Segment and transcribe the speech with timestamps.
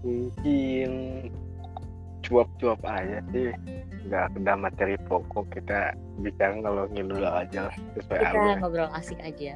[0.00, 0.90] mungkin
[2.24, 3.50] cuap-cuap aja sih
[4.06, 5.92] nggak ada materi pokok kita
[6.22, 9.54] bicara kalau ngidul aja lah sesuai Kita alur ngobrol asik aja.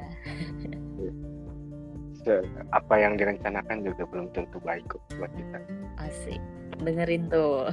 [2.73, 5.61] Apa yang direncanakan juga belum tentu baik kok buat kita
[6.01, 6.41] Asik.
[6.81, 7.69] Dengerin tuh.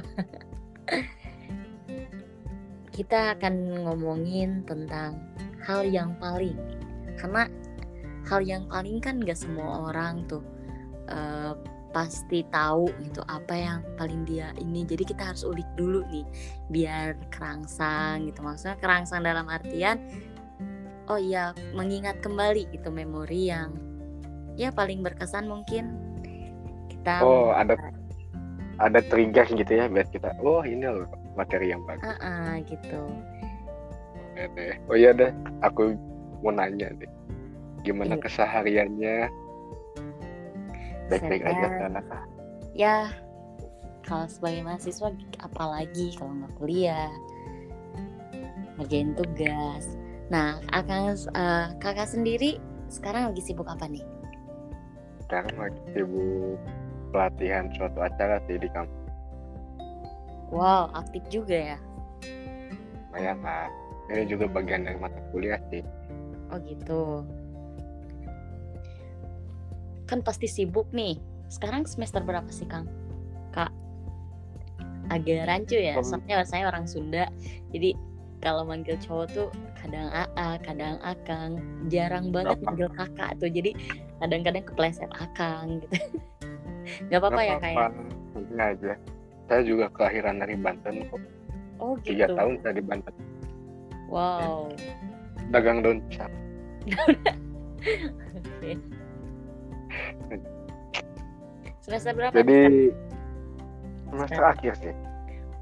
[2.95, 5.17] Kita akan ngomongin tentang
[5.65, 6.53] hal yang paling.
[7.17, 7.49] Karena
[8.29, 10.45] hal yang paling kan gak semua orang tuh
[11.09, 11.57] eh,
[11.93, 14.83] pasti tahu gitu apa yang paling dia ini.
[14.83, 16.25] Jadi kita harus ulik dulu nih
[16.73, 18.41] biar kerangsang gitu.
[18.41, 20.01] Maksudnya kerangsang dalam artian
[21.11, 23.75] oh iya mengingat kembali gitu memori yang
[24.55, 25.99] ya paling berkesan mungkin
[26.87, 27.75] kita oh ada
[28.79, 33.03] ada trigger gitu ya biar kita oh ini loh materi yang bagus Ah, ah, gitu.
[34.89, 35.29] Oh iya deh
[35.61, 35.93] aku
[36.41, 37.11] mau nanya deh
[37.83, 38.23] gimana Iya.
[38.23, 39.17] kesehariannya
[41.09, 41.91] baik-baik aja kan
[42.73, 43.13] Ya,
[44.01, 47.11] kalau sebagai mahasiswa apalagi kalau nggak kuliah,
[48.81, 49.85] ngerjain tugas.
[50.33, 52.57] Nah, akan eh, kakak sendiri
[52.89, 54.01] sekarang lagi sibuk apa nih?
[55.23, 56.59] sekarang lagi sibuk
[57.09, 59.01] pelatihan suatu acara sih di kampus
[60.53, 61.79] Wow, aktif juga ya.
[63.09, 63.65] lumayan lah
[64.09, 65.81] ini juga bagian dari mata kuliah sih
[66.53, 67.25] Oh gitu.
[70.05, 71.17] Kan pasti sibuk nih.
[71.47, 72.89] Sekarang semester berapa sih Kang?
[73.49, 73.69] Kak?
[75.07, 75.99] Agak rancu ya.
[75.99, 77.29] Soalnya saya orang Sunda.
[77.69, 77.93] Jadi
[78.39, 81.59] kalau manggil cowok tuh kadang AA, kadang Akang.
[81.87, 82.65] Jarang banget Gampang.
[82.65, 83.47] manggil kakak tuh.
[83.47, 83.71] Jadi
[84.17, 85.95] kadang-kadang kepleset Akang gitu.
[87.09, 87.77] Gak apa-apa ya Nggak kayak.
[87.79, 88.01] apa-apa,
[88.33, 88.93] santai aja
[89.43, 91.19] saya juga kelahiran dari Banten kok
[91.77, 92.35] Oh tiga gitu.
[92.35, 93.15] tahun saya di Banten
[94.07, 94.71] Wow.
[95.49, 96.31] dagang daun pisang
[98.33, 98.71] Oke.
[101.83, 102.33] Semester berapa?
[102.33, 102.91] jadi
[104.07, 104.53] semester Sekarang.
[104.55, 104.93] akhir sih?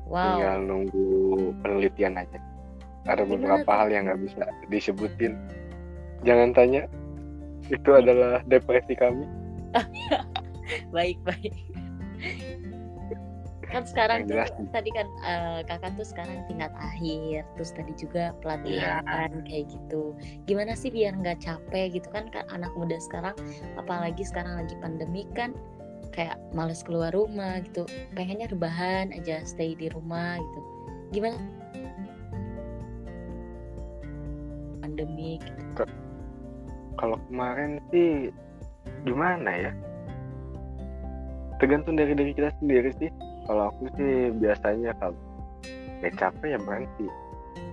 [0.05, 0.43] Wow.
[0.43, 1.07] tinggal nunggu
[1.63, 2.39] penelitian aja
[3.07, 3.31] ada Gimana
[3.63, 3.77] beberapa tuh?
[3.79, 5.33] hal yang nggak bisa disebutin
[6.21, 6.83] jangan tanya
[7.71, 9.23] itu adalah depresi kami
[10.95, 11.55] baik baik
[13.71, 14.35] kan sekarang tuh
[14.75, 19.43] tadi kan eh, kakak tuh sekarang tingkat akhir terus tadi juga pelatihan Iya.
[19.47, 20.11] kayak gitu.
[20.45, 22.07] Gimana sih biar nggak capek gitu?
[22.11, 23.33] Kan kan anak muda sekarang
[23.79, 25.55] apalagi sekarang lagi pandemi kan
[26.11, 27.87] kayak males keluar rumah gitu.
[28.11, 30.59] Pengennya rebahan aja stay di rumah gitu.
[31.15, 31.39] Gimana?
[34.83, 35.87] Pandemi gitu.
[36.99, 38.29] kalau kemarin sih
[39.07, 39.71] gimana ya?
[41.57, 43.09] Tergantung dari diri kita sendiri sih
[43.45, 45.17] kalau aku sih biasanya kalau
[46.01, 47.07] ya capek ya berhenti.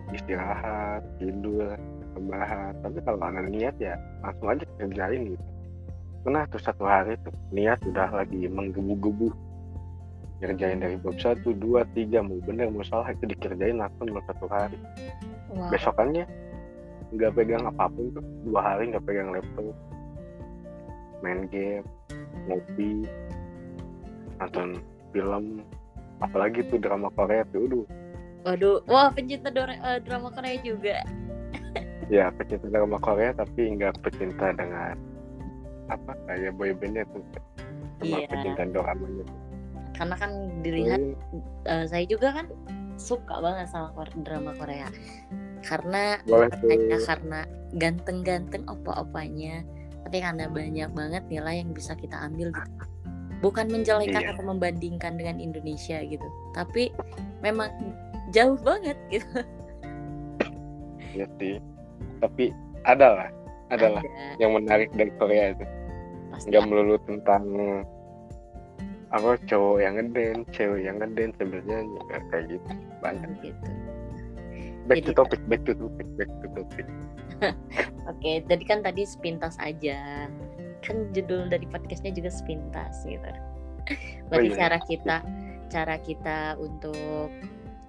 [0.08, 1.76] Istirahat tidur
[2.16, 5.44] rebahan tapi kalau ada niat ya langsung aja kerjain gitu.
[6.24, 9.28] Pernah tuh satu hari tuh niat udah lagi menggebu-gebu.
[10.38, 14.46] Kerjain dari bab satu dua tiga mau bener mau salah itu dikerjain langsung dalam satu
[14.48, 14.78] hari.
[15.48, 15.72] Wow.
[15.72, 16.28] besokannya
[17.08, 19.72] nggak pegang apa pun tuh dua hari nggak pegang laptop.
[21.24, 21.84] Main game
[22.46, 23.08] ngopi
[24.38, 24.78] nonton
[25.18, 25.66] film
[26.22, 27.84] apalagi tuh drama Korea tuh udah
[28.46, 31.02] waduh wah pencinta dora- eh, drama Korea juga.
[32.08, 34.96] Ya pecinta drama Korea tapi nggak pecinta dengan
[35.92, 37.20] apa kayak boybandnya tuh.
[38.00, 38.28] Sama Iya.
[38.32, 39.38] pecinta doramanya tuh.
[39.92, 40.32] Karena kan
[40.64, 41.02] dilihat
[41.68, 42.46] eh, saya juga kan
[42.96, 43.92] suka banget sama
[44.24, 44.88] drama Korea.
[45.60, 47.40] Karena hanya karena
[47.76, 49.66] ganteng-ganteng opa-opanya
[50.08, 52.72] tapi karena banyak banget nilai yang bisa kita ambil gitu
[53.38, 54.30] bukan menjelekan Iya.
[54.34, 56.26] atau membandingkan dengan Indonesia gitu.
[56.54, 56.90] Tapi
[57.40, 57.70] memang
[58.34, 59.40] jauh banget gitu.
[61.14, 61.58] Ya sih.
[62.18, 62.50] Tapi
[62.82, 63.28] ada lah
[63.68, 64.00] ada.
[64.42, 65.64] yang menarik dari Korea itu.
[66.34, 67.44] Pasti nggak melulu tentang
[69.08, 72.70] apa cowok yang ngeden, cewek yang ngeden sebenarnya nggak kayak gitu.
[73.00, 73.30] Banyak.
[73.40, 73.70] gitu.
[74.88, 76.86] Back Jadi- to topic, back to topic, back to topic.
[78.10, 80.26] oke jadi kan tadi sepintas aja
[80.84, 83.30] kan judul dari podcastnya juga sepintas gitu.
[84.28, 84.58] Berarti iya.
[84.58, 85.16] cara kita
[85.68, 87.28] cara kita untuk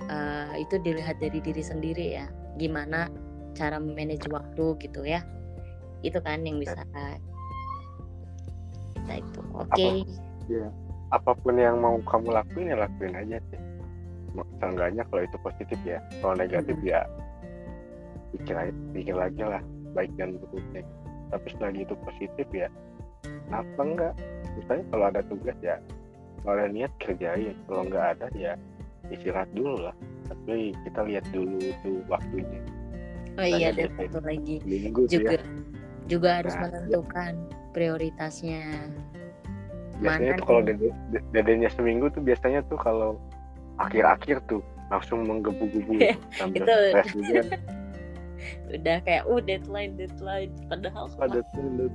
[0.08, 2.28] eh, itu dilihat dari diri sendiri ya.
[2.60, 3.08] Gimana
[3.56, 5.24] cara manage waktu gitu ya.
[6.04, 6.84] Itu kan yang bisa
[8.96, 9.42] kita itu.
[9.56, 9.88] Oke.
[11.10, 13.62] Apa pun yang mau kamu lakuin ya lakuin aja sih.
[14.62, 16.86] Seenggaknya kalau itu positif ya, kalau negatif Mhm.
[16.86, 17.02] ya
[18.30, 18.56] pikir
[18.94, 19.64] pikir lagi lah.
[19.98, 20.86] Baik dan buruknya.
[21.30, 22.68] Tapi selagi itu positif ya,
[23.48, 24.14] kenapa enggak?
[24.58, 25.78] Misalnya kalau ada tugas ya,
[26.42, 28.54] kalau ada niat kerjain, kalau nggak ada ya
[29.10, 29.96] istirahat dulu lah.
[30.26, 32.62] Tapi kita lihat dulu itu waktunya.
[33.40, 34.10] oh iya dan deh.
[34.10, 35.44] satu lagi Minggu tuh juga ya.
[36.12, 37.34] juga harus Nah, menentukan
[37.72, 38.64] prioritasnya
[40.00, 40.90] biasanya Mana tuh kalau dede,
[41.32, 43.16] dedenya seminggu tuh biasanya tuh kalau
[43.80, 44.60] akhir-akhir tuh
[44.92, 46.04] langsung menggebu-gebu
[46.40, 47.40] sambil Itu- stres juga
[48.72, 50.54] udah kayak uh deadline deadline.
[50.68, 51.40] Padahal ada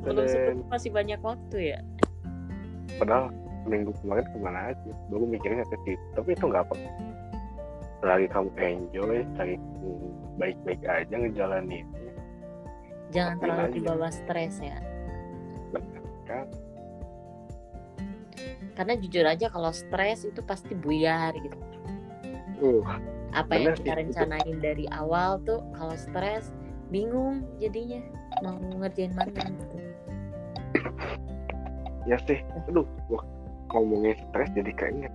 [0.05, 1.81] belum sebelum masih banyak waktu ya?
[3.01, 3.33] Padahal
[3.65, 4.91] minggu kemarin ke mana aja?
[5.09, 6.77] Baru mikirnya ke situ tapi itu nggak apa
[8.05, 9.57] selagi kamu enjoy kamu
[10.37, 11.89] baik-baik aja ngejalanin
[13.09, 14.77] jangan Lakuin terlalu dibawa stres ya?
[16.29, 16.45] Kan
[18.75, 21.57] karena jujur aja kalau stres itu pasti buyar gitu.
[22.59, 22.83] Uh
[23.35, 26.55] apa yang kita sih, rencanain dari awal tuh kalau stres
[26.89, 28.01] bingung jadinya
[28.47, 29.77] mau ngerjain mana gitu.
[32.07, 32.39] ya sih.
[32.71, 33.25] Aduh wah
[33.75, 35.11] ngomongin stres jadi kayaknya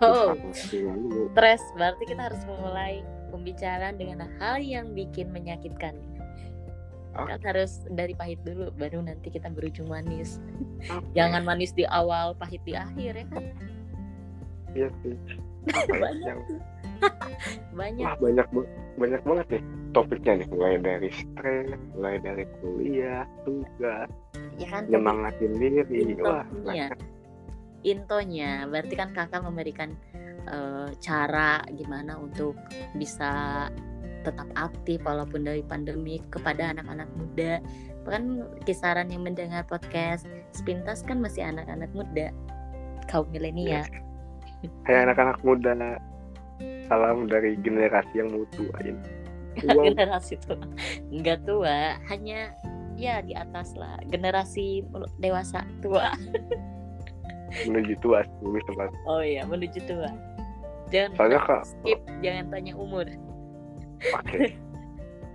[0.00, 0.32] oh.
[0.56, 5.94] Stres berarti kita harus memulai pembicaraan dengan hal yang bikin menyakitkan.
[7.16, 7.24] Ah.
[7.24, 10.36] kan harus dari pahit dulu baru nanti kita berujung manis.
[11.16, 13.44] Jangan manis di awal pahit di akhir ya kan?
[14.76, 15.16] Iya sih.
[15.16, 16.40] Ya Banyak yang
[17.78, 18.06] banyak.
[18.06, 19.62] Wah banyak ba- banyak banget nih
[19.92, 20.48] topiknya nih.
[20.52, 24.08] Mulai dari stres mulai dari kuliah tugas
[24.56, 26.16] ya kan nyemangatin diri.
[26.20, 26.88] Wah intonya.
[26.88, 26.90] banyak.
[27.86, 29.94] intonya berarti kan kakak memberikan
[30.50, 32.58] eh, cara gimana untuk
[32.98, 33.66] bisa
[34.26, 37.62] tetap aktif walaupun dari pandemi kepada anak-anak muda.
[38.06, 42.34] Kan kisaran yang mendengar podcast sepintas kan masih anak-anak muda?
[43.06, 43.86] Kaum milenial.
[44.82, 45.78] Hai anak-anak muda
[46.86, 48.94] salam dari generasi yang mutu ini.
[49.72, 50.60] Wow generasi tua.
[51.08, 52.52] Nggak tua hanya
[53.00, 53.96] ya di atas lah.
[54.12, 54.84] Generasi
[55.16, 56.12] dewasa tua.
[57.64, 58.92] Menuju tua sih, tepat.
[59.08, 60.12] Oh iya menuju tua.
[60.92, 63.08] Jangan Soalnya, Kak, skip jangan tanya umur.
[64.12, 64.52] Oke.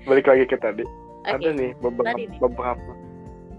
[0.06, 0.86] Balik lagi ke tadi.
[1.22, 1.38] Oke.
[1.38, 2.40] ada nih beberapa Tadi nih.
[2.42, 2.92] beberapa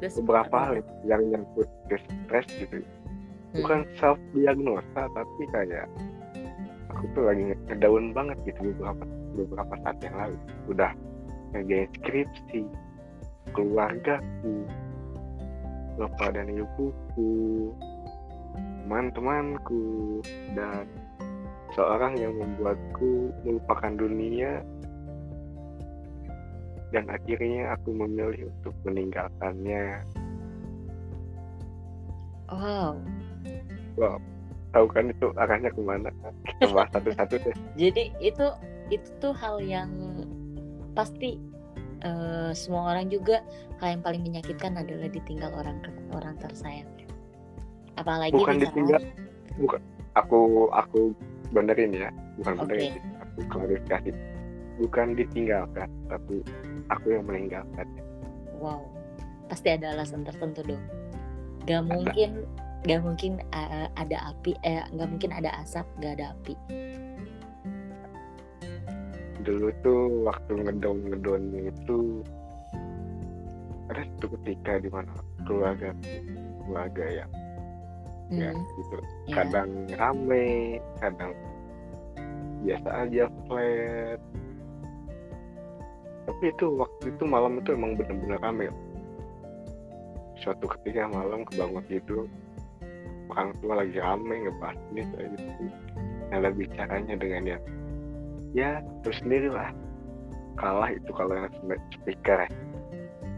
[0.03, 0.83] udah beberapa hal ya
[1.15, 2.83] yang nyangkut ke stres gitu.
[2.83, 3.63] Hmm.
[3.63, 5.87] bukan self diagnosa tapi kayak
[6.93, 10.39] aku tuh lagi ngedown banget gitu beberapa beberapa saat yang lalu.
[10.69, 10.93] Udah
[11.57, 12.63] ngerjain skripsi
[13.57, 14.69] keluargaku
[15.97, 17.73] bapak dan ibuku
[18.85, 20.21] teman-temanku
[20.53, 20.85] dan
[21.73, 24.61] seorang yang membuatku melupakan dunia.
[26.93, 30.05] Dan akhirnya aku memilih untuk meninggalkannya.
[32.53, 33.01] Wow.
[33.97, 34.21] Wow
[34.73, 36.11] tahu kan itu arahnya ke mana?
[36.49, 37.57] Kita bahas satu-satu deh.
[37.81, 38.47] Jadi itu
[38.93, 39.91] itu tuh hal yang
[40.93, 41.41] pasti
[42.05, 43.41] eh, semua orang juga
[43.81, 45.79] hal yang paling menyakitkan adalah ditinggal orang
[46.13, 46.89] orang tersayang.
[48.01, 49.03] Apalagi bukan di saat- ditinggal
[49.61, 49.81] bukan.
[50.13, 51.17] Aku aku
[51.57, 52.77] benerin ya bukan Oke.
[52.77, 53.01] benerin.
[53.21, 54.11] Aku klarifikasi.
[54.81, 56.45] Bukan ditinggalkan tapi
[56.89, 57.87] aku yang meninggalkan.
[58.61, 59.03] Wow
[59.53, 60.81] pasti ada alasan tertentu dong.
[61.69, 62.49] Gak mungkin
[62.83, 66.55] gak mungkin eh, ada api eh gak mungkin ada asap gak ada api.
[69.43, 71.99] Dulu tuh waktu ngedown ngedown itu
[73.91, 75.13] ada satu ketika di mana
[75.45, 75.91] keluarga
[76.65, 77.31] keluarga yang
[78.33, 78.97] ya Hmm, gitu.
[79.29, 79.45] Ya.
[79.45, 81.37] kadang rame kadang
[82.65, 84.21] biasa aja flat.
[86.25, 88.73] Tapi itu waktu itu malam itu emang bener-bener rame.
[90.41, 92.25] Suatu ketika malam kebangun tidur
[93.31, 95.65] orang tua lagi rame ngebahas ini kayak gitu.
[96.33, 97.63] Ada bicaranya dengan yang
[98.53, 98.71] ya
[99.01, 99.73] terus sendiri lah
[100.61, 101.49] kalah itu kalau yang
[101.97, 102.51] speaker ya.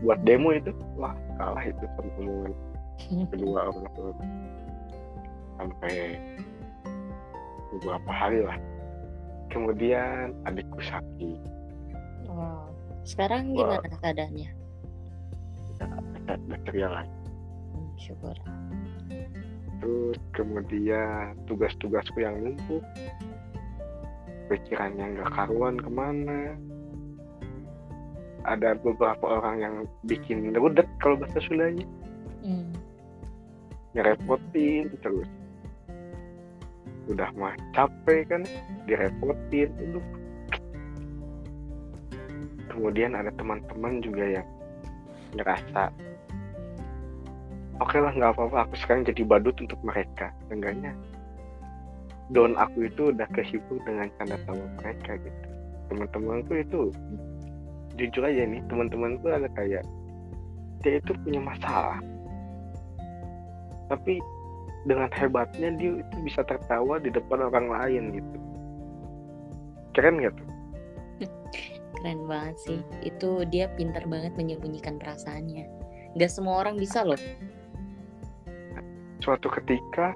[0.02, 2.52] buat demo itu wah kalah itu omongan
[3.32, 4.12] kedua orang tua.
[5.54, 6.18] Sampai
[7.75, 8.59] beberapa hari lah.
[9.54, 11.38] Kemudian adikku sakit.
[12.26, 12.75] Wow.
[13.06, 13.78] Sekarang Wah.
[13.78, 14.50] gimana keadaannya?
[15.78, 17.18] Ada bakteria lagi.
[17.70, 18.35] Hmm, syukur
[19.85, 22.81] terus kemudian tugas-tugasku yang numpuk
[24.49, 26.57] pikirannya nggak karuan ke mana.
[28.49, 29.75] Ada beberapa orang yang
[30.09, 31.85] bikin rudet kalau bahasa Sundanya.
[32.41, 32.73] Hmm,
[33.93, 35.29] ngerepotin terus.
[37.05, 38.49] Udah mah capek kan
[38.88, 39.69] direpotin.
[39.69, 40.00] Itu
[42.73, 44.49] kemudian ada teman-teman juga yang
[45.37, 45.93] ngerasa
[47.81, 48.71] oke lah nggak apa-apa.
[48.71, 50.31] Aku sekarang jadi badut untuk mereka.
[50.52, 50.95] Enggaknya
[52.33, 55.49] down aku itu udah kehibur dengan canda tawa mereka gitu.
[55.93, 56.81] Teman-temanku itu
[58.00, 59.85] jujur aja nih teman-temanku ada kayak
[60.81, 62.00] dia itu punya masalah.
[63.93, 64.21] Tapi
[64.88, 68.37] dengan hebatnya dia itu bisa tertawa di depan orang lain gitu.
[69.93, 70.49] Keren gak tuh?
[72.00, 72.81] Keren banget sih.
[73.04, 75.69] Itu dia pintar banget menyembunyikan perasaannya.
[76.16, 77.21] Nggak semua orang bisa loh
[79.25, 80.12] suatu ketika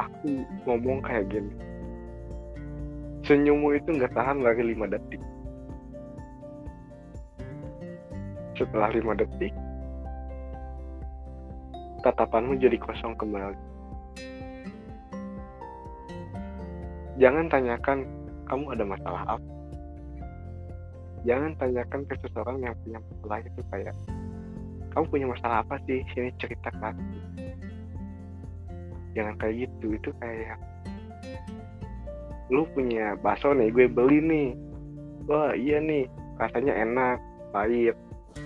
[0.00, 1.52] aku ngomong kayak gini.
[3.28, 5.20] Senyummu itu nggak tahan lagi lima detik.
[8.56, 9.52] Setelah lima detik
[12.00, 13.58] tatapanmu jadi kosong kembali.
[17.20, 18.06] Jangan tanyakan
[18.48, 19.50] kamu ada masalah apa?
[21.26, 23.94] Jangan tanyakan ke seseorang yang punya masalah itu kayak
[24.94, 26.00] kamu punya masalah apa sih?
[26.14, 26.94] Sini cerita kan
[29.16, 30.58] jangan kayak gitu itu kayak
[32.48, 34.48] lu punya bakso nih gue beli nih.
[35.28, 36.08] Wah iya nih
[36.40, 37.20] rasanya enak
[37.52, 37.96] pahit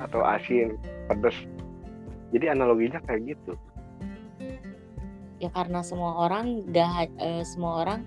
[0.03, 0.75] atau asin
[1.07, 1.37] pedes.
[2.35, 3.55] Jadi analoginya kayak gitu.
[5.39, 8.07] Ya karena semua orang gak uh, semua orang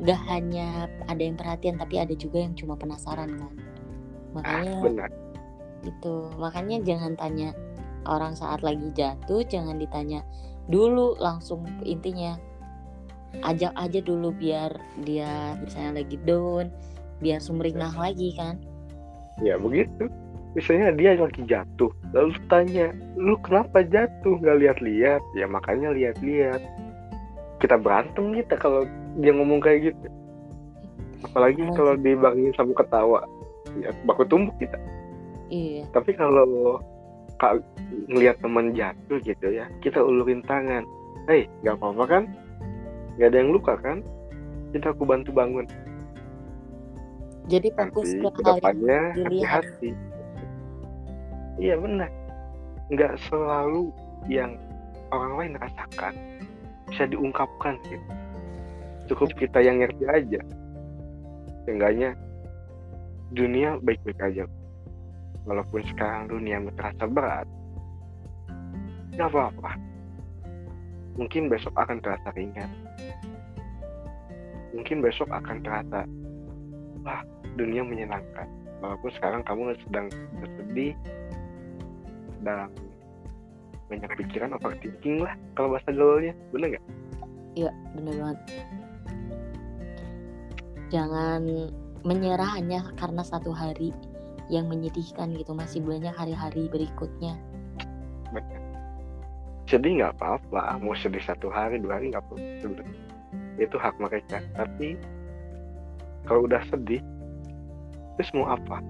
[0.00, 3.52] gak hanya ada yang perhatian tapi ada juga yang cuma penasaran kan?
[4.32, 5.10] Makanya ah, benar.
[5.84, 7.52] Itu makanya jangan tanya
[8.08, 10.24] orang saat lagi jatuh jangan ditanya
[10.68, 12.36] dulu langsung intinya
[13.46, 14.74] ajak aja dulu biar
[15.06, 16.68] dia misalnya lagi down
[17.20, 18.58] biar sumringah lagi kan.
[19.44, 20.08] Ya begitu.
[20.58, 24.34] Misalnya dia lagi jatuh lalu tanya lu kenapa jatuh?
[24.40, 25.22] Nggak lihat-lihat.
[25.38, 26.60] Ya makanya lihat-lihat.
[27.60, 28.88] Kita berantem kita kalau
[29.20, 30.06] dia ngomong kayak gitu.
[31.22, 31.74] Apalagi oh.
[31.76, 33.20] kalau dibangun sama ketawa.
[33.78, 34.80] Ya baku tumbuk kita.
[35.52, 35.86] Iya.
[35.92, 36.80] Tapi kalau
[38.10, 40.84] ngelihat teman jatuh gitu ya kita ulurin tangan.
[41.24, 42.22] Hei nggak apa-apa kan?
[43.16, 44.04] Nggak ada yang luka kan?
[44.76, 45.66] Kita aku bantu bangun.
[47.50, 49.90] Jadi fokus Nanti, ke depannya hati-hati.
[51.58, 52.10] Iya benar.
[52.92, 53.90] Nggak selalu
[54.30, 54.54] yang
[55.10, 56.14] orang lain rasakan.
[56.90, 58.04] Bisa diungkapkan gitu
[59.10, 60.40] cukup kita yang ngerti aja.
[61.66, 62.14] Seenggaknya
[63.34, 64.46] dunia baik-baik aja
[65.48, 67.48] walaupun sekarang dunia terasa berat
[69.20, 69.76] nggak apa-apa.
[71.20, 72.70] Mungkin besok akan terasa ringan.
[74.72, 76.08] Mungkin besok akan terasa
[77.04, 77.20] wah
[77.60, 78.48] dunia menyenangkan.
[78.80, 80.08] Walaupun sekarang kamu sedang
[80.40, 80.96] bersedih
[82.40, 82.72] dan
[83.92, 86.32] banyak pikiran overthinking lah kalau bahasa gaulnya.
[86.56, 86.84] Bener nggak?
[87.60, 88.38] Iya bener banget.
[90.90, 91.42] Jangan
[92.08, 93.92] menyerah hanya karena satu hari
[94.50, 97.38] yang menyedihkan gitu masih banyak hari-hari berikutnya.
[98.34, 98.60] Benar.
[99.70, 102.82] sedih nggak apa-apa mau sedih satu hari dua hari nggak apa-apa.
[103.62, 104.42] Itu hak mereka.
[104.58, 104.98] Tapi
[106.26, 106.98] kalau udah sedih
[108.18, 108.82] terus mau apa?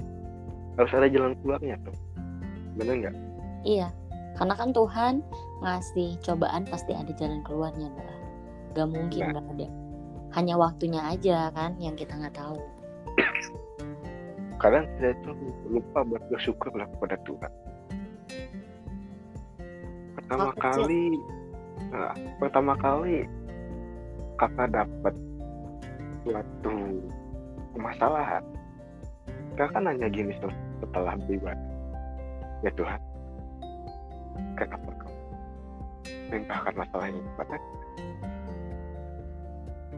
[0.81, 1.97] Harus ada jalan keluarnya tuh.
[2.81, 3.17] Bener nggak?
[3.69, 3.93] Iya.
[4.41, 5.15] Karena kan Tuhan
[5.61, 8.21] ngasih cobaan pasti ada jalan keluarnya lah
[8.73, 9.69] gak mungkin nggak ada.
[10.31, 12.57] Hanya waktunya aja kan yang kita nggak tahu
[14.61, 15.31] kadang kita itu
[15.73, 17.53] lupa buat bersyukur lah kepada Tuhan.
[20.21, 21.17] Pertama kali
[21.91, 23.25] nah, pertama kali
[24.37, 25.15] kakak dapat
[26.23, 26.77] suatu
[27.73, 28.45] permasalahan
[29.57, 30.33] kakak kan nanya gini
[30.81, 31.71] setelah beribadah
[32.61, 33.01] ya Tuhan
[34.57, 35.13] kenapa kau
[36.31, 37.57] limpahkan masalah ini kepada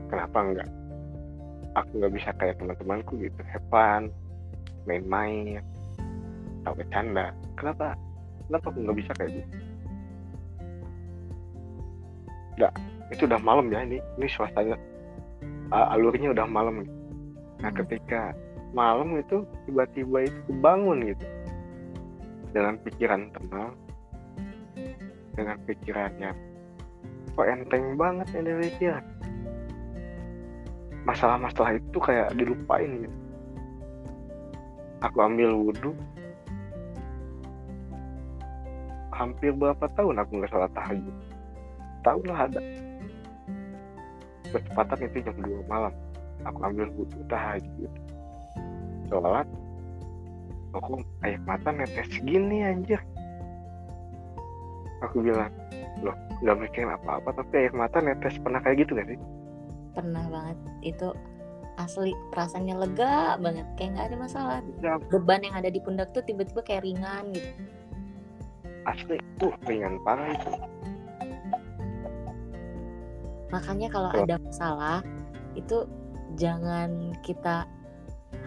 [0.09, 0.69] kenapa enggak?
[1.73, 4.13] Aku nggak bisa kayak teman-temanku gitu hepan
[4.87, 5.63] main-main
[6.63, 7.35] atau bercanda.
[7.59, 7.99] Kenapa
[8.49, 9.51] kenapa aku nggak bisa kayak gitu?
[12.61, 12.73] Nggak
[13.13, 14.77] itu udah malam ya ini ini suasana
[15.75, 16.85] uh, alurnya udah malam.
[17.61, 17.79] Nah hmm.
[17.85, 18.33] ketika
[18.73, 21.27] malam itu tiba-tiba itu kebangun gitu.
[22.53, 23.73] Dengan pikiran tenang
[25.33, 26.31] dengan pikirannya
[27.33, 29.01] kok enteng banget Indonesia
[31.09, 33.19] masalah-masalah itu kayak dilupain gitu
[35.03, 35.91] aku ambil wudhu.
[39.13, 41.17] Hampir berapa tahun aku nggak salah tahajud?
[42.03, 42.61] Tahun lah ada.
[44.51, 45.95] Kecepatan itu jam 2 malam.
[46.49, 47.93] Aku ambil wudhu tahajud.
[49.11, 49.47] Sholat.
[50.73, 52.99] Aku air mata netes gini anjir.
[55.05, 55.53] Aku bilang
[56.01, 59.19] loh nggak mikirin apa-apa tapi air mata netes pernah kayak gitu gak sih?
[59.93, 60.57] Pernah banget.
[60.81, 61.13] Itu
[61.81, 64.59] asli perasaannya lega banget kayak nggak ada masalah.
[64.85, 65.01] Ya.
[65.09, 67.49] beban yang ada di pundak tuh tiba-tiba kayak ringan gitu.
[68.85, 70.51] Asli uh ringan parah itu.
[73.53, 74.21] Makanya kalau oh.
[74.25, 74.99] ada masalah
[75.57, 75.85] itu
[76.37, 77.69] jangan kita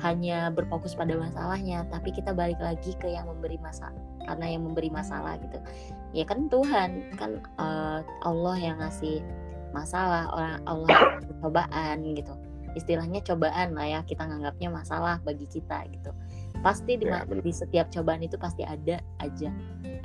[0.02, 4.90] hanya berfokus pada masalahnya tapi kita balik lagi ke yang memberi masalah karena yang memberi
[4.90, 5.58] masalah gitu.
[6.14, 9.22] Ya kan Tuhan kan uh, Allah yang ngasih
[9.74, 12.45] masalah orang Allah cobaan gitu
[12.76, 16.12] istilahnya cobaan lah ya kita nganggapnya masalah bagi kita gitu.
[16.60, 19.50] Pasti di, ya, di setiap cobaan itu pasti ada aja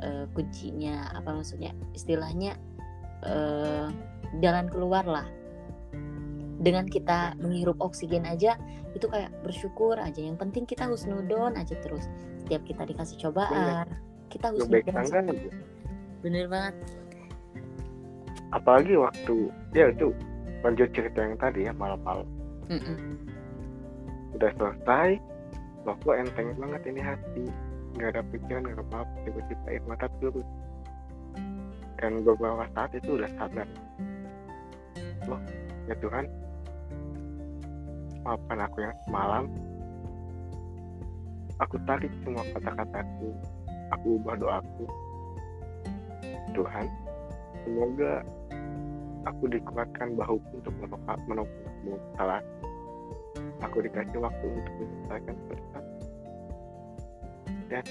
[0.07, 2.55] uh, kuncinya apa maksudnya istilahnya
[3.27, 3.91] uh,
[4.39, 5.27] jalan keluar lah.
[6.61, 8.55] Dengan kita menghirup oksigen aja
[8.95, 10.21] itu kayak bersyukur aja.
[10.21, 12.07] Yang penting kita husnudon aja terus.
[12.47, 14.29] Setiap kita dikasih cobaan Bener.
[14.31, 15.37] kita husnudon
[16.21, 16.77] bener banget.
[18.53, 20.13] Apalagi waktu ya itu
[20.61, 22.29] lanjut cerita yang tadi ya malam-malam
[22.71, 22.99] mm
[24.41, 25.19] udah selesai
[25.85, 27.45] loh kok enteng banget ini hati.
[27.99, 30.47] Nggak ada pikiran nggak ada apa-apa tiba-tiba air mata turun
[32.01, 33.69] dan beberapa saat itu udah sadar.
[35.29, 35.41] Loh
[35.91, 36.25] ya Tuhan.
[38.25, 39.45] Maafkan aku yang semalam.
[41.61, 43.29] Aku tarik semua kata-kataku.
[43.99, 44.85] Aku ubah doaku.
[46.57, 46.87] Tuhan
[47.65, 48.25] semoga
[49.29, 51.21] aku dikuatkan bahu untuk menopang
[52.17, 52.43] salah.
[53.65, 55.85] Aku dikasih waktu untuk menyelesaikan pesan
[57.71, 57.85] dan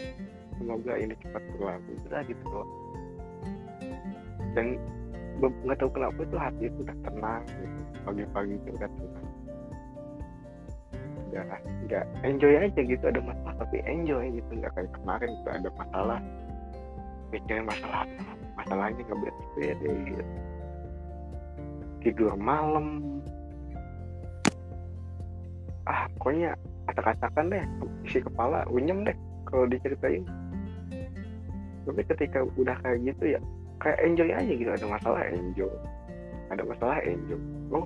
[0.60, 1.92] semoga ini cepat berlalu.
[2.10, 2.68] Udah gitu loh
[4.58, 4.76] dan
[5.40, 7.80] nggak tahu kenapa itu hati itu udah tenang gitu.
[8.04, 9.28] Pagi-pagi itu udah tenang.
[11.30, 11.44] Udah
[11.88, 13.04] nggak enjoy aja gitu.
[13.06, 14.52] Ada masalah tapi enjoy gitu.
[14.58, 16.20] Nggak kayak kemarin itu ada masalah.
[17.30, 18.04] Mikirin masalah
[18.58, 20.26] masalahnya nggak beres gitu.
[22.00, 23.19] Tidur malam
[25.90, 26.54] ah pokoknya
[26.86, 27.64] acak-acakan deh
[28.06, 29.18] isi kepala unyem deh
[29.50, 30.24] kalau diceritain.
[31.90, 33.40] Tapi ketika udah kayak gitu ya
[33.82, 35.74] kayak enjoy aja gitu ada masalah enjoy.
[36.54, 37.42] Ada masalah enjoy.
[37.74, 37.86] Oh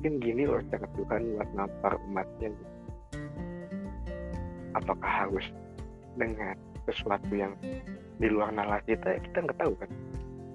[0.00, 2.72] mungkin gini loh cara Tuhan buat nampar umatnya gitu.
[4.72, 5.44] apakah harus
[6.16, 6.56] dengan
[6.88, 7.52] sesuatu yang
[8.16, 9.90] di luar nalar kita ya kita nggak tahu kan.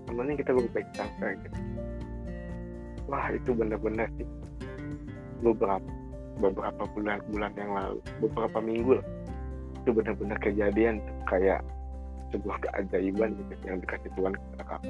[0.09, 1.57] Namanya kita berbaik sangka gitu
[3.07, 4.27] wah itu benar-benar sih.
[5.41, 5.87] Beberapa
[6.37, 9.07] beberapa bulan-bulan yang lalu beberapa minggu lah.
[9.83, 11.61] Itu benar-benar kejadian kayak
[12.31, 14.87] sebuah keajaiban gitu yang dikasih Tuhan kepada kamu.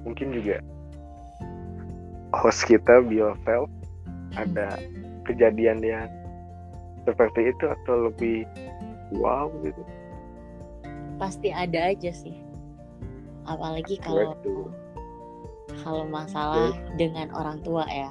[0.00, 0.56] Mungkin juga
[2.32, 3.68] host kita Biovel
[4.38, 4.80] ada
[5.28, 6.08] kejadian yang
[7.04, 8.48] seperti itu atau lebih
[9.12, 9.82] wow gitu?
[11.20, 12.40] Pasti ada aja sih.
[13.44, 14.36] Apalagi kalau
[15.82, 18.10] kalau masalah dengan orang tua ya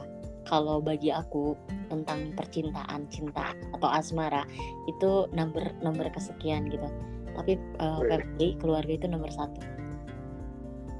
[0.49, 1.53] kalau bagi aku
[1.93, 4.41] tentang percintaan cinta atau asmara
[4.89, 6.89] itu nomor nomor kesekian gitu.
[7.37, 9.61] Tapi uh, family keluarga itu nomor satu.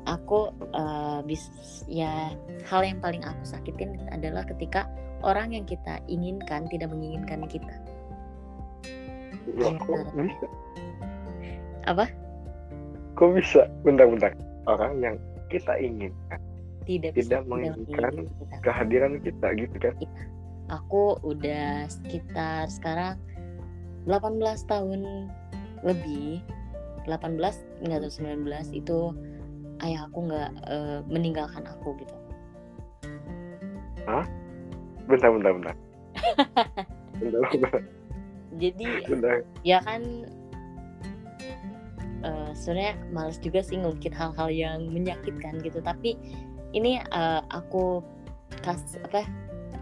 [0.06, 1.50] Aku uh, bis
[1.89, 2.34] ya
[2.69, 4.86] hal yang paling aku sakitin adalah ketika
[5.26, 7.74] orang yang kita inginkan tidak menginginkan kita.
[9.58, 10.45] Ya, kok bisa?
[11.89, 12.06] apa?
[13.17, 13.65] Kok bisa?
[13.82, 14.38] Bentar-bentar
[14.69, 15.15] orang yang
[15.50, 16.38] kita inginkan
[16.89, 18.25] tidak, tidak menginginkan
[18.65, 19.93] kehadiran kita gitu kan?
[20.02, 20.10] Iya.
[20.73, 23.21] Aku udah sekitar sekarang
[24.10, 25.30] 18 tahun
[25.86, 26.41] lebih.
[27.06, 28.99] 18 nggak tahu 19 itu
[29.86, 32.15] ayah aku nggak uh, meninggalkan aku gitu.
[34.10, 34.25] Hah?
[35.10, 35.75] bentar bentar bentar.
[37.19, 37.82] Bentar, bentar.
[38.56, 39.43] jadi bentar.
[39.67, 40.23] ya kan
[42.23, 45.84] uh, sebenarnya males juga sih ngungkit hal-hal yang menyakitkan gitu.
[45.84, 46.15] Tapi
[46.73, 48.03] ini uh, aku
[48.62, 49.23] kas apa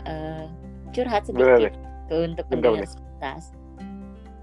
[0.08, 0.46] uh,
[0.92, 1.74] curhat sedikit Benar.
[2.12, 2.88] untuk pendengar.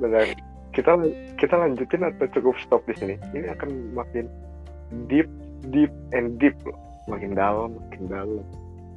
[0.00, 0.26] Benar.
[0.74, 0.90] Kita
[1.38, 3.14] kita lanjutin atau cukup stop di sini?
[3.30, 4.26] Ini akan makin
[5.06, 5.30] deep,
[5.70, 6.76] deep and deep loh.
[7.06, 8.44] Makin dalam, makin dalam.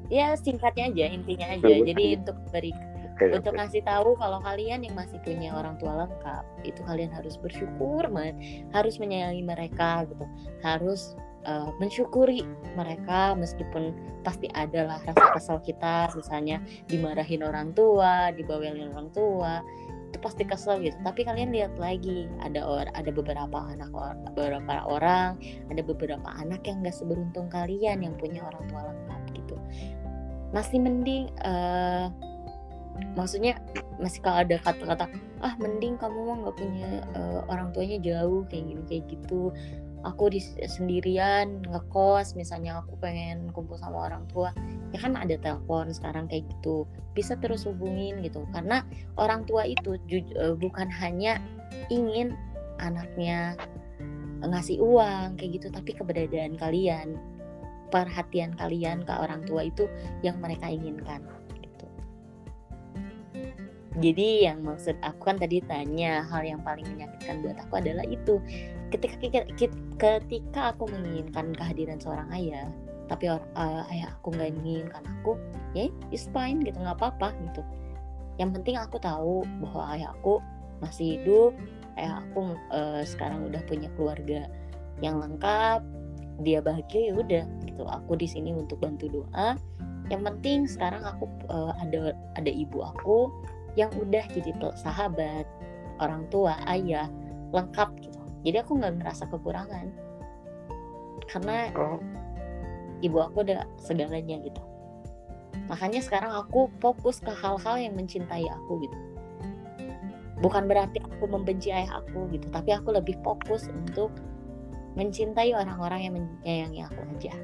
[0.08, 1.68] Ya singkatnya aja, intinya aja.
[1.84, 2.72] Jadi untuk beri
[3.18, 3.60] okay, untuk okay.
[3.66, 8.38] ngasih tahu kalau kalian yang masih punya orang tua lengkap itu kalian harus bersyukur banget
[8.72, 10.26] harus menyayangi mereka gitu
[10.62, 12.42] harus uh, mensyukuri
[12.74, 13.94] mereka meskipun
[14.26, 19.62] pasti ada lah rasa kesal kita misalnya dimarahin orang tua dibawelin orang tua
[20.08, 20.96] itu pasti kesel gitu.
[21.04, 25.36] Tapi kalian lihat lagi ada or ada beberapa anak or beberapa orang
[25.68, 29.56] ada beberapa anak yang gak seberuntung kalian yang punya orang tua lengkap gitu.
[30.56, 32.08] Masih mending uh,
[33.14, 33.60] maksudnya
[34.02, 35.06] masih kalau ada kata-kata
[35.42, 39.54] ah mending kamu mah nggak punya uh, orang tuanya jauh kayak gini kayak gitu
[40.08, 44.56] aku di sendirian ngekos misalnya aku pengen kumpul sama orang tua
[44.96, 46.88] ya kan ada telepon sekarang kayak gitu.
[47.12, 48.48] Bisa terus hubungin gitu.
[48.56, 48.88] Karena
[49.20, 50.00] orang tua itu
[50.40, 51.44] uh, bukan hanya
[51.92, 52.34] ingin
[52.80, 53.60] anaknya
[54.46, 57.18] ngasih uang kayak gitu tapi keberadaan kalian
[57.90, 59.90] perhatian kalian ke orang tua itu
[60.22, 61.26] yang mereka inginkan
[63.98, 68.38] jadi yang maksud aku kan tadi tanya hal yang paling menyakitkan buat aku adalah itu
[68.90, 69.44] ketika
[69.98, 72.72] ketika aku menginginkan kehadiran seorang ayah
[73.08, 73.40] tapi uh,
[73.92, 75.40] ayah aku nggak menginginkan aku
[75.72, 77.64] ya it's fine gitu nggak apa-apa gitu.
[78.38, 80.44] Yang penting aku tahu bahwa ayah aku
[80.84, 81.56] masih hidup
[81.98, 84.46] ayah aku uh, sekarang udah punya keluarga
[85.02, 85.82] yang lengkap
[86.44, 87.84] dia bahagia ya udah gitu.
[87.88, 89.58] Aku di sini untuk bantu doa.
[90.08, 93.32] Yang penting sekarang aku uh, ada ada ibu aku
[93.80, 95.48] yang udah jadi sahabat
[95.98, 97.10] orang tua ayah
[97.56, 98.17] lengkap gitu
[98.48, 99.92] jadi aku nggak ngerasa kekurangan.
[101.28, 102.00] Karena oh.
[103.04, 104.64] ibu aku udah segalanya gitu.
[105.68, 108.98] Makanya sekarang aku fokus ke hal-hal yang mencintai aku gitu.
[110.40, 114.16] Bukan berarti aku membenci ayah aku gitu tapi aku lebih fokus untuk
[114.96, 117.36] mencintai orang-orang yang menyayangi aku aja.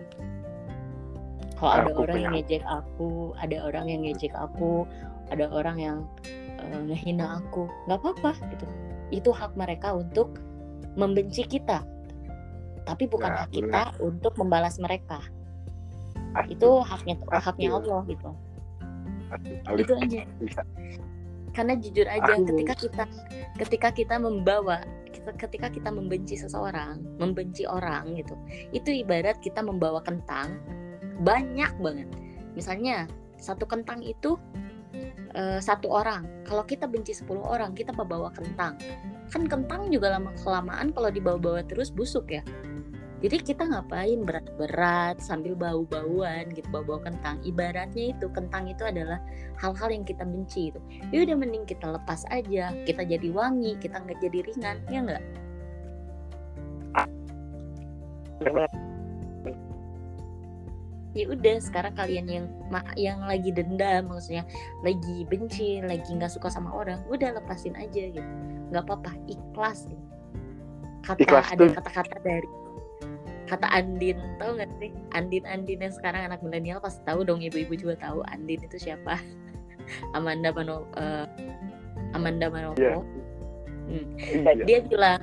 [1.60, 4.88] Kalau ada orang yang ngejek aku ada orang yang ngejek aku
[5.28, 5.98] ada orang yang
[6.64, 8.66] uh, ngehina aku nggak apa-apa gitu.
[9.12, 10.40] Itu hak mereka untuk
[10.96, 11.84] membenci kita.
[12.84, 14.04] Tapi bukan ya, hak kita bener.
[14.04, 15.24] untuk membalas mereka.
[16.52, 18.30] Itu haknya haknya Allah gitu.
[19.78, 20.20] Itu aja.
[21.54, 22.50] Karena jujur aja Aku...
[22.50, 23.04] ketika kita
[23.62, 24.82] ketika kita membawa
[25.24, 28.36] ketika kita membenci seseorang membenci orang gitu
[28.76, 30.60] itu ibarat kita membawa kentang
[31.22, 32.10] banyak banget.
[32.58, 33.08] Misalnya
[33.40, 34.36] satu kentang itu
[35.36, 36.26] uh, satu orang.
[36.46, 38.78] Kalau kita benci 10 orang kita membawa kentang.
[39.30, 42.42] Kan kentang juga lama kelamaan kalau dibawa-bawa terus busuk ya.
[43.24, 47.40] Jadi kita ngapain berat-berat sambil bau-bauan gitu bawa-bawa kentang.
[47.48, 49.24] Ibaratnya itu kentang itu adalah
[49.64, 50.80] hal-hal yang kita benci itu.
[51.16, 52.76] Ya udah mending kita lepas aja.
[52.84, 54.78] Kita jadi wangi kita nggak jadi ringan.
[54.92, 55.24] Ya nggak
[61.14, 62.46] ya udah sekarang kalian yang
[62.98, 64.44] yang lagi dendam maksudnya
[64.82, 68.32] lagi benci lagi nggak suka sama orang udah lepasin aja gitu
[68.74, 70.06] nggak apa-apa ikhlas gitu.
[71.06, 72.50] kata ikhlas ada kata-kata dari
[73.46, 77.78] kata Andin tahu nggak sih Andin Andin yang sekarang anak milenial pasti tahu dong ibu-ibu
[77.78, 79.22] juga tahu Andin itu siapa
[80.18, 81.30] Amanda Mano uh,
[82.18, 82.98] Amanda Manopo yeah.
[83.86, 84.06] hmm.
[84.18, 84.66] yeah.
[84.66, 85.22] dia bilang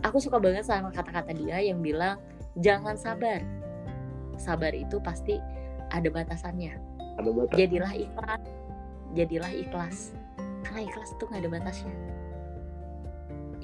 [0.00, 2.16] aku suka banget sama kata-kata dia yang bilang
[2.56, 3.44] jangan sabar
[4.38, 5.36] sabar itu pasti
[5.92, 6.78] ada batasannya.
[7.18, 7.54] Ada batas.
[7.58, 8.42] jadilah ikhlas
[9.16, 10.12] jadilah ikhlas.
[10.66, 11.94] Karena ikhlas itu nggak ada batasnya.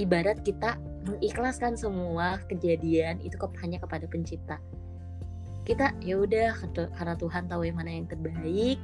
[0.01, 4.57] Ibarat kita mengikhlaskan semua kejadian itu hanya kepada pencipta.
[5.65, 8.81] Kita ya udah karena Tuhan tahu yang mana yang terbaik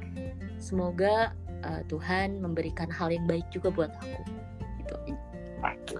[0.57, 4.21] semoga uh, Tuhan memberikan hal yang baik juga buat aku.
[4.81, 4.95] Itu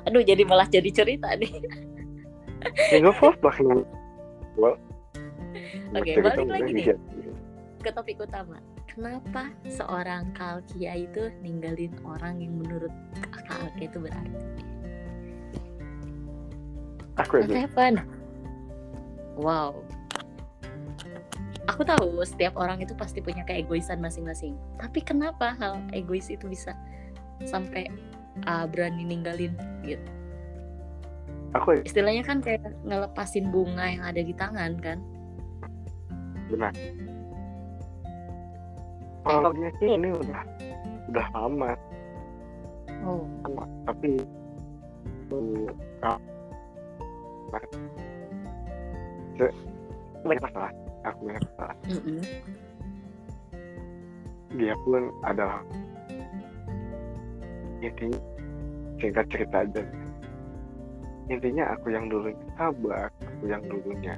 [0.10, 1.54] aduh jadi malah jadi cerita nih.
[2.98, 3.50] Nggak apa-apa
[4.58, 4.78] well,
[5.98, 6.86] oke okay, balik lagi nih
[7.82, 12.94] ke topik utama kenapa seorang Kalkia itu ninggalin orang yang menurut
[13.50, 14.40] Kalkia itu berarti
[17.20, 17.44] Aku.
[17.44, 18.00] Heaven.
[19.36, 19.84] Wow.
[21.70, 24.58] Aku tahu setiap orang itu pasti punya keegoisan masing-masing.
[24.82, 26.76] Tapi kenapa hal egois itu bisa
[27.46, 27.88] sampai
[28.48, 29.54] uh, berani ninggalin
[29.86, 30.04] gitu?
[31.52, 35.00] Aku istilahnya kan kayak ngelepasin bunga yang ada di tangan kan?
[36.52, 36.74] Benar.
[39.22, 40.42] Kalau sih ini udah
[41.10, 41.72] udah lama.
[43.02, 43.24] Oh.
[43.88, 44.22] Tapi
[45.34, 46.20] uh,
[50.22, 52.20] banyak masalah aku banyak masalah mm -hmm.
[54.60, 55.62] dia pun adalah
[57.82, 58.20] intinya
[59.02, 59.84] singkat cerita aja
[61.32, 64.16] intinya aku yang dulunya sabar aku yang dulunya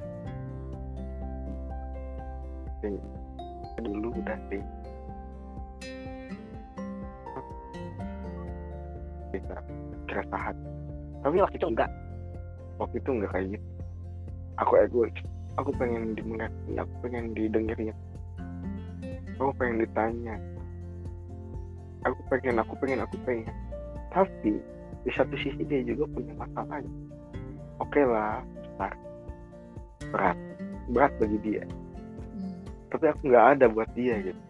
[3.80, 4.62] dulu udah sih.
[9.34, 9.56] Kita
[10.06, 10.56] keresahan
[11.24, 11.90] tapi waktu itu enggak.
[12.76, 13.68] Waktu itu nggak kayak gitu.
[14.60, 15.16] Aku egois
[15.56, 17.96] aku pengen dimengerti aku pengen didengerin.
[19.40, 20.36] Aku pengen ditanya.
[22.04, 23.54] Aku pengen aku pengen aku pengen.
[24.12, 24.60] Tapi
[25.02, 26.84] di satu sisi dia juga punya masalah.
[27.80, 28.92] Oke okay lah besar
[30.12, 30.38] berat.
[30.92, 31.64] Berat bagi dia.
[32.94, 34.42] Tapi aku nggak ada buat dia gitu.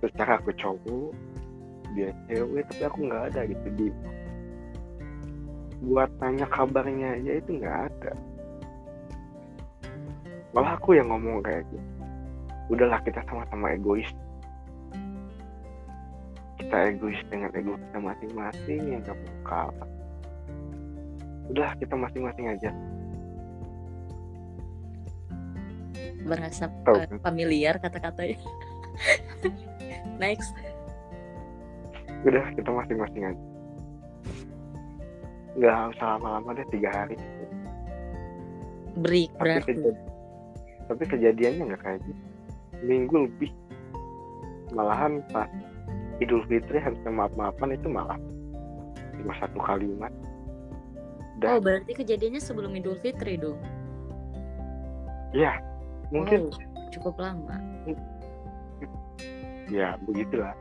[0.00, 1.12] Secara aku cowok
[1.92, 3.66] dia cewek tapi aku nggak ada gitu.
[3.76, 3.86] Di
[5.84, 8.12] buat tanya kabarnya aja itu nggak ada.
[10.56, 11.88] Malah aku yang ngomong kayak gitu.
[12.72, 14.08] Udahlah kita sama-sama egois.
[16.56, 19.88] Kita egois dengan ego kita masing-masing yang gak mau kalah.
[21.52, 22.72] Udah kita masing-masing aja
[26.28, 26.94] merasa oh.
[26.94, 28.36] uh, familiar kata-katanya.
[30.22, 30.52] Next.
[32.26, 33.44] Udah kita masing-masing aja.
[35.58, 37.16] Nggak usah lama-lama deh tiga hari.
[38.98, 39.96] Break tapi, kejadian,
[40.90, 42.22] tapi kejadiannya nggak kayak gitu.
[42.82, 43.50] Minggu lebih.
[44.74, 45.48] Malahan pas
[46.18, 48.18] Idul Fitri harusnya maaf-maafan itu malah
[49.18, 50.10] cuma satu kalimat.
[51.38, 51.58] Udah.
[51.58, 53.58] Oh, berarti kejadiannya sebelum Idul Fitri dong.
[55.36, 55.60] ya
[56.08, 57.56] mungkin Oh, cukup lama.
[59.68, 60.56] ya begitulah.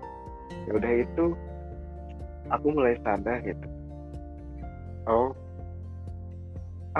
[0.67, 1.25] Ya udah itu
[2.51, 3.67] aku mulai sadar gitu.
[5.07, 5.31] Oh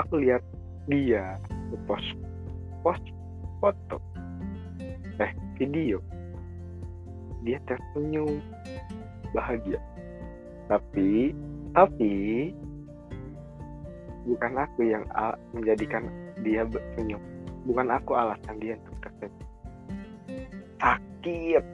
[0.00, 0.40] aku lihat
[0.88, 1.36] dia
[1.84, 2.16] post
[2.80, 3.04] post
[3.60, 4.00] foto.
[5.20, 6.00] Eh video.
[7.44, 8.40] Dia tersenyum
[9.36, 9.76] bahagia.
[10.72, 11.36] Tapi
[11.76, 12.52] tapi
[14.24, 15.04] bukan aku yang
[15.52, 16.08] menjadikan
[16.40, 17.20] dia bersenyum
[17.68, 19.48] bukan aku alasan dia untuk tersenyum
[20.80, 21.64] sakit.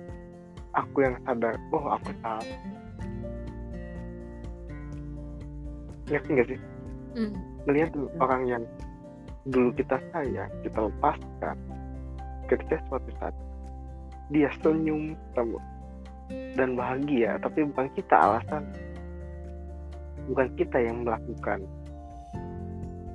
[0.74, 1.54] Aku yang sadar.
[1.70, 2.42] Oh aku salah
[6.04, 6.60] ngerti gak sih?
[7.14, 7.32] Hmm.
[7.64, 8.62] melihat tuh orang yang
[9.46, 11.56] dulu kita sayang kita lepaskan
[12.50, 13.34] ketika suatu saat
[14.34, 15.56] dia senyum kamu
[16.58, 17.38] dan bahagia.
[17.40, 18.66] Tapi bukan kita alasan.
[20.24, 21.64] Bukan kita yang melakukan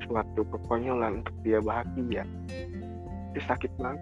[0.05, 2.23] suatu kekonyolan untuk dia bahagia
[3.29, 4.01] itu sakit banget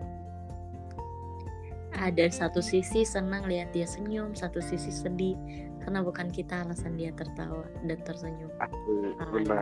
[1.97, 5.33] Ada satu sisi senang lihat dia senyum, satu sisi sedih
[5.81, 8.51] karena bukan kita alasan dia tertawa dan tersenyum.
[8.59, 9.61] Asli, Ah, udah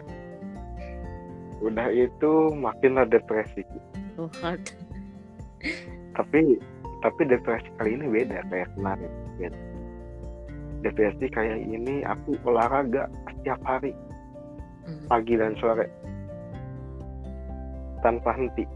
[1.64, 3.64] udah itu makinlah depresi
[4.20, 4.60] Oh, hard.
[6.12, 6.60] tapi
[7.00, 9.58] tapi depresi kali ini beda kayak kemarin gitu.
[10.82, 13.96] depresi kayak ini aku olahraga setiap hari
[14.84, 15.08] Hmm.
[15.08, 15.88] pagi dan sore
[18.02, 18.68] tanpa henti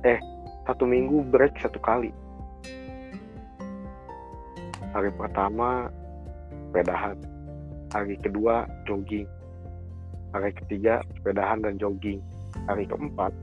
[0.00, 0.16] eh
[0.64, 2.08] satu minggu break satu kali.
[4.96, 5.92] Hari pertama
[6.50, 7.16] sepedahan.
[7.92, 9.28] Hari kedua jogging.
[10.32, 12.22] Hari ketiga sepedahan dan jogging.
[12.64, 13.34] Hari keempat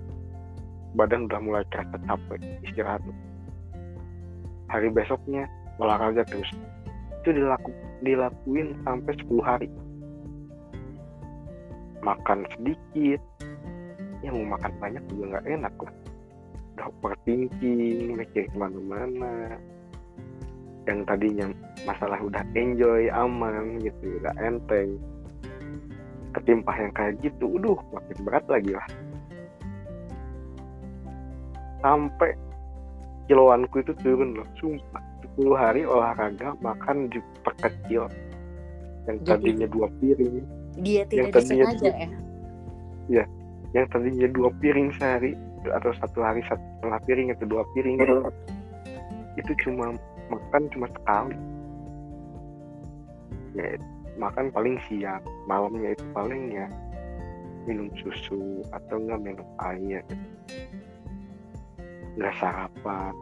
[0.98, 3.04] badan udah mulai kerasa capek istirahat.
[4.74, 5.46] Hari besoknya
[5.78, 6.50] olahraga terus.
[7.22, 7.70] Itu dilaku,
[8.02, 9.70] dilakuin sampai 10 hari.
[12.02, 13.22] Makan sedikit.
[14.26, 15.94] Ya mau makan banyak juga nggak enak lah
[16.82, 19.58] overthinking mikir ke mana-mana.
[20.88, 21.46] Yang tadinya
[21.84, 24.96] masalah udah enjoy aman gitu udah enteng.
[26.32, 28.88] Ketimpah yang kayak gitu udah makin berat lagi lah.
[31.82, 32.34] Sampai
[33.28, 35.04] kiloanku itu turun loh sumpah.
[35.38, 38.10] 10 hari olahraga makan diperkecil
[39.06, 40.36] yang Jadi- tadinya dua piring.
[40.82, 42.26] Dia tidak tadinya disengaja tuh-
[43.08, 43.26] ya.
[43.76, 47.98] yang tadinya dua piring sehari atau satu hari satu setengah piring atau dua piring.
[49.38, 49.98] Itu cuma
[50.30, 51.38] makan cuma sekali.
[53.58, 53.78] Ya
[54.18, 56.68] makan paling siang malamnya itu paling ya
[57.70, 60.04] minum susu atau enggak minum air.
[62.18, 63.14] Nggak sarapan.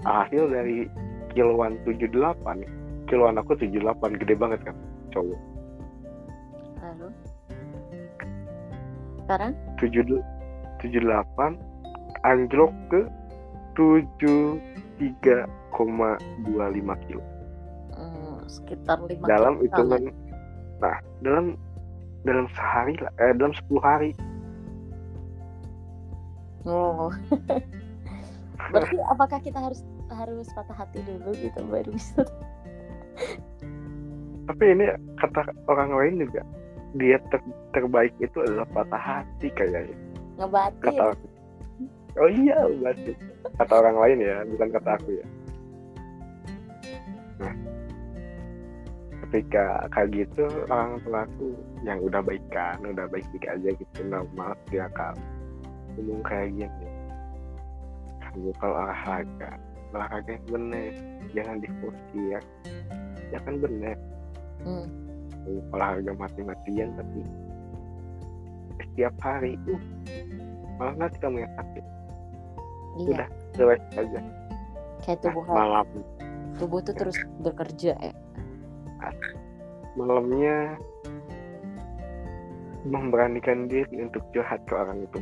[0.00, 0.88] Hasil dari
[1.36, 4.76] kiloan 78 kiloan aku 78 gede banget kan
[5.12, 5.40] cowok.
[6.80, 7.08] Lalu?
[9.20, 9.52] Sekarang?
[9.78, 10.02] Tujuh
[10.80, 11.60] tujuh delapan
[12.24, 13.00] anjlok ke
[13.76, 14.60] tujuh
[15.00, 17.22] tiga koma dua lima kilo.
[17.96, 20.02] Hmm, sekitar lima dalam kilo hitungan
[20.80, 21.60] nah dalam
[22.24, 24.10] dalam sehari lah eh dalam 10 hari.
[26.68, 27.08] Oh.
[28.72, 29.80] Berarti apakah kita harus
[30.12, 32.20] harus patah hati dulu gitu baru bisa?
[34.44, 34.84] Tapi ini
[35.16, 36.42] kata orang lain juga
[36.98, 39.94] dia ter- terbaik itu adalah patah hati kayaknya
[40.40, 40.96] ngebatin?
[40.96, 41.26] kata aku
[42.18, 43.12] oh iya berarti
[43.60, 45.26] kata orang lain ya bukan kata aku ya.
[47.38, 47.54] Nah
[49.28, 51.54] ketika kayak gitu orang tua aku
[51.86, 55.14] yang udah baikan udah baik-baik aja gitu normal dia kan
[55.94, 56.88] ngomong kayak gini.
[58.20, 59.50] Kamu kalau olahraga
[59.94, 60.92] olahraga yang bener
[61.30, 62.42] jangan diforsir
[63.30, 63.96] ya kan bener.
[64.66, 64.86] Hmm.
[65.30, 67.22] Kamu olahraga mati-matian tapi
[68.80, 69.82] setiap hari uh
[70.80, 71.84] malah nanti kamu yang sakit.
[72.96, 73.12] Iya.
[73.12, 73.28] Udah.
[73.60, 74.20] relax aja.
[75.04, 75.86] Kayak nah, tubuh malam.
[76.56, 78.14] Tubuh tuh terus bekerja ya.
[79.98, 80.76] malamnya
[82.86, 85.20] memberanikan diri untuk curhat ke orang itu.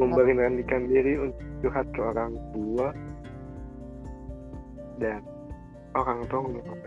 [0.00, 2.88] Memberanikan diri untuk curhat ke orang tua
[5.02, 5.20] dan
[5.94, 6.78] orang tua ngomong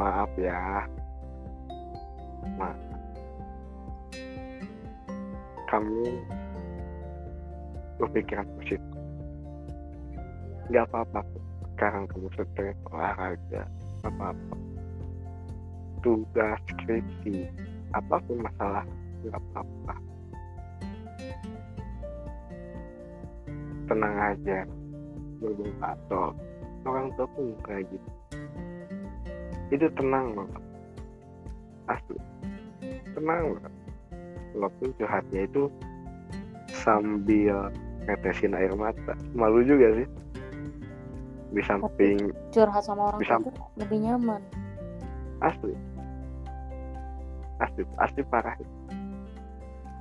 [0.00, 0.81] maaf ya
[2.60, 2.92] maaf
[5.72, 6.04] kamu
[7.96, 8.84] berpikiran positif.
[10.68, 11.20] Nggak apa-apa
[11.72, 13.64] sekarang kamu stres olahraga
[14.04, 14.56] apa-apa.
[16.04, 17.48] Tugas skripsi
[17.96, 18.84] apa pun masalah
[19.24, 19.94] nggak apa-apa.
[23.88, 24.60] Tenang aja.
[25.40, 26.36] Berbau atau
[26.84, 28.10] orang tua pun kayak gitu.
[29.72, 30.71] Itu tenang banget
[31.92, 32.18] asli
[33.12, 33.72] tenang banget
[34.56, 35.68] walaupun curhatnya itu
[36.72, 37.68] sambil
[38.08, 39.14] netesin air mata.
[39.36, 40.08] Malu juga sih.
[41.52, 44.40] Di samping curhat sama orang Bisa- tuh lebih nyaman.
[45.44, 45.76] Asli.
[47.60, 48.56] Asli asli parah.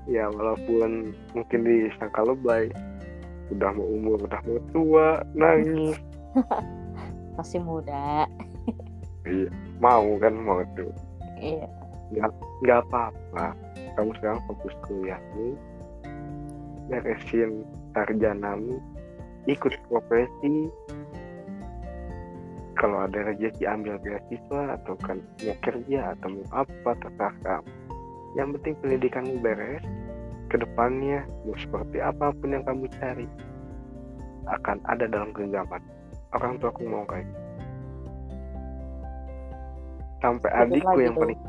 [0.10, 2.72] Ya walaupun mungkin disangka lebay.
[3.52, 6.00] Udah mau umur udah mau tua nangis.
[7.38, 8.24] Masih muda.
[9.28, 9.52] Iya
[9.84, 10.92] mau kan mau tuh.
[11.38, 11.68] Iya
[12.12, 13.56] nggak apa-apa.
[13.96, 15.56] Kamu sekarang fokus kuliahmu
[16.92, 17.64] beresin
[17.96, 18.80] sarjanamu
[19.48, 20.68] ikut profesi.
[22.80, 27.72] Kalau ada rezeki ambil beasiswa atau kan mau kerja atau mau apa terserah kamu.
[28.34, 29.86] Yang penting pendidikanmu beres
[30.50, 33.28] ke depannya mau seperti apa pun yang kamu cari
[34.50, 35.84] akan ada dalam genggaman.
[36.34, 37.52] Orang tua aku mau kayak gitu.
[40.22, 41.40] sampai adikku yang paling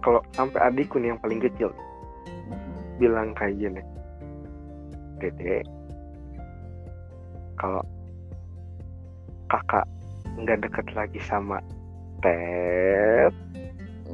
[0.00, 1.70] kalau sampai adikku nih yang paling kecil.
[3.00, 3.82] Bilang kayak gini.
[5.20, 5.60] Dede
[7.60, 7.84] kalau
[9.52, 9.84] kakak
[10.40, 11.60] nggak deket lagi sama
[12.24, 13.32] Ted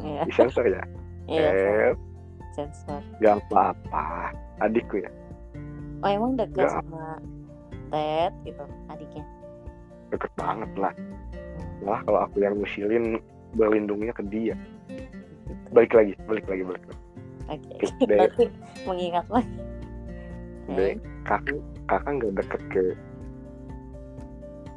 [0.02, 0.22] iya.
[0.26, 0.82] di sensor ya?
[1.26, 1.98] Iya Ted
[2.54, 3.02] sensor.
[3.22, 4.30] Nggak apa-apa.
[4.62, 5.10] Adikku ya?
[6.02, 6.74] Oh emang dekat Nggak.
[6.82, 7.06] sama
[7.94, 9.24] Ted gitu adiknya?
[10.10, 10.94] Deket banget lah.
[11.82, 13.18] Malah kalau aku yang ngusilin
[13.54, 14.54] berlindungnya ke dia.
[15.72, 17.02] Balik lagi balik lagi balik lagi.
[17.46, 18.44] Oke, berarti
[18.84, 19.58] mengingat lagi.
[20.66, 22.84] Dek, kakak kakak nggak deket ke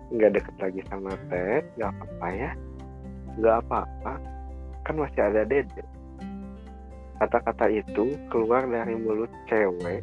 [0.10, 2.52] nggak deket lagi sama Ted nggak apa-apa ya.
[3.38, 4.14] Nggak apa-apa
[4.86, 5.84] kan masih ada dede.
[7.20, 10.02] Kata-kata itu keluar dari mulut cewek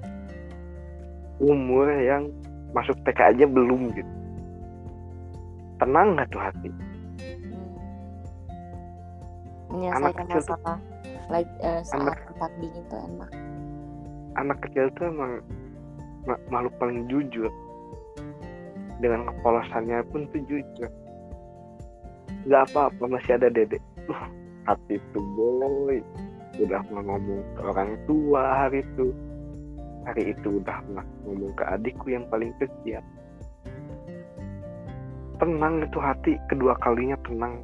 [1.40, 2.29] umur yang
[2.77, 4.14] masuk TK aja belum gitu.
[5.81, 6.70] Tenang nggak tuh hati
[9.70, 10.79] Menyelesaikan kecil tuh- masalah
[11.26, 13.31] like, eh, saat Anak- dingin tuh enak.
[14.37, 15.33] anak kecil tuh emang
[16.29, 17.50] ma- makhluk paling jujur.
[19.02, 20.90] Dengan kepolosannya pun tuh jujur.
[22.46, 23.83] Nggak apa-apa masih ada dedek.
[24.07, 24.24] Uh,
[24.70, 25.98] hati tuh boy
[26.62, 29.11] udah mau ngomong ke orang tua hari itu.
[30.07, 33.02] Hari itu udah mau ngomong ke adikku yang paling kecil.
[35.37, 37.61] Tenang itu hati kedua kalinya tenang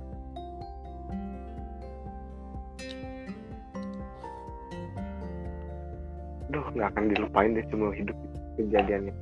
[6.53, 8.17] Duh, nggak akan dilupain deh semua hidup
[8.61, 9.15] kejadiannya.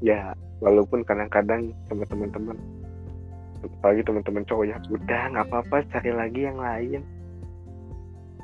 [0.00, 0.32] Ya,
[0.64, 2.56] walaupun kadang-kadang sama teman-teman,
[3.60, 7.00] apalagi teman-teman cowok ya, udah nggak apa-apa, cari lagi yang lain.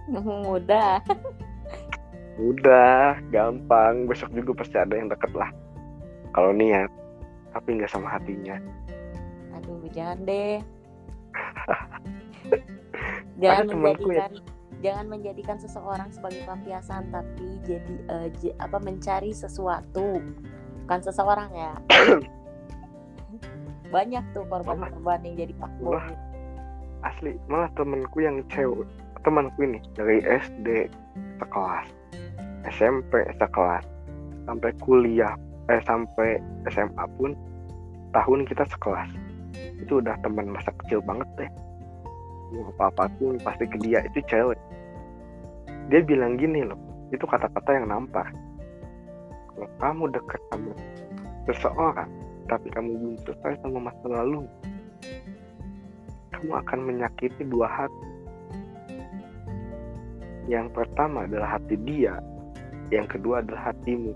[0.46, 1.00] Mudah.
[2.38, 4.06] Udah, gampang.
[4.06, 5.50] Besok juga pasti ada yang deket lah.
[6.30, 6.86] Kalau niat,
[7.50, 8.62] tapi nggak sama hatinya.
[9.58, 10.62] Aduh, jangan deh.
[13.42, 14.30] jangan temanku ya.
[14.78, 20.22] Jangan menjadikan seseorang sebagai pelampiasan tapi jadi eh, j- apa mencari sesuatu
[20.86, 21.72] bukan seseorang ya
[23.94, 26.08] banyak tuh korban-korban yang jadi Wah.
[27.06, 28.90] Asli, malah temanku yang cewek,
[29.22, 30.90] temanku ini dari SD
[31.38, 31.86] sekelas,
[32.74, 33.86] SMP sekelas,
[34.50, 35.38] sampai kuliah,
[35.70, 37.38] eh sampai SMA pun
[38.10, 39.06] tahun kita sekelas.
[39.78, 41.50] Itu udah teman masa kecil banget deh.
[42.58, 44.58] Mau apa pun pasti ke dia itu cewek.
[45.88, 46.76] Dia bilang gini loh,
[47.10, 48.28] itu kata-kata yang nampar.
[49.52, 50.72] Kalau kamu dekat sama
[51.48, 52.10] seseorang,
[52.46, 54.44] tapi kamu belum selesai sama masa lalu,
[56.36, 58.08] kamu akan menyakiti dua hati.
[60.48, 62.20] Yang pertama adalah hati dia,
[62.92, 64.12] yang kedua adalah hatimu.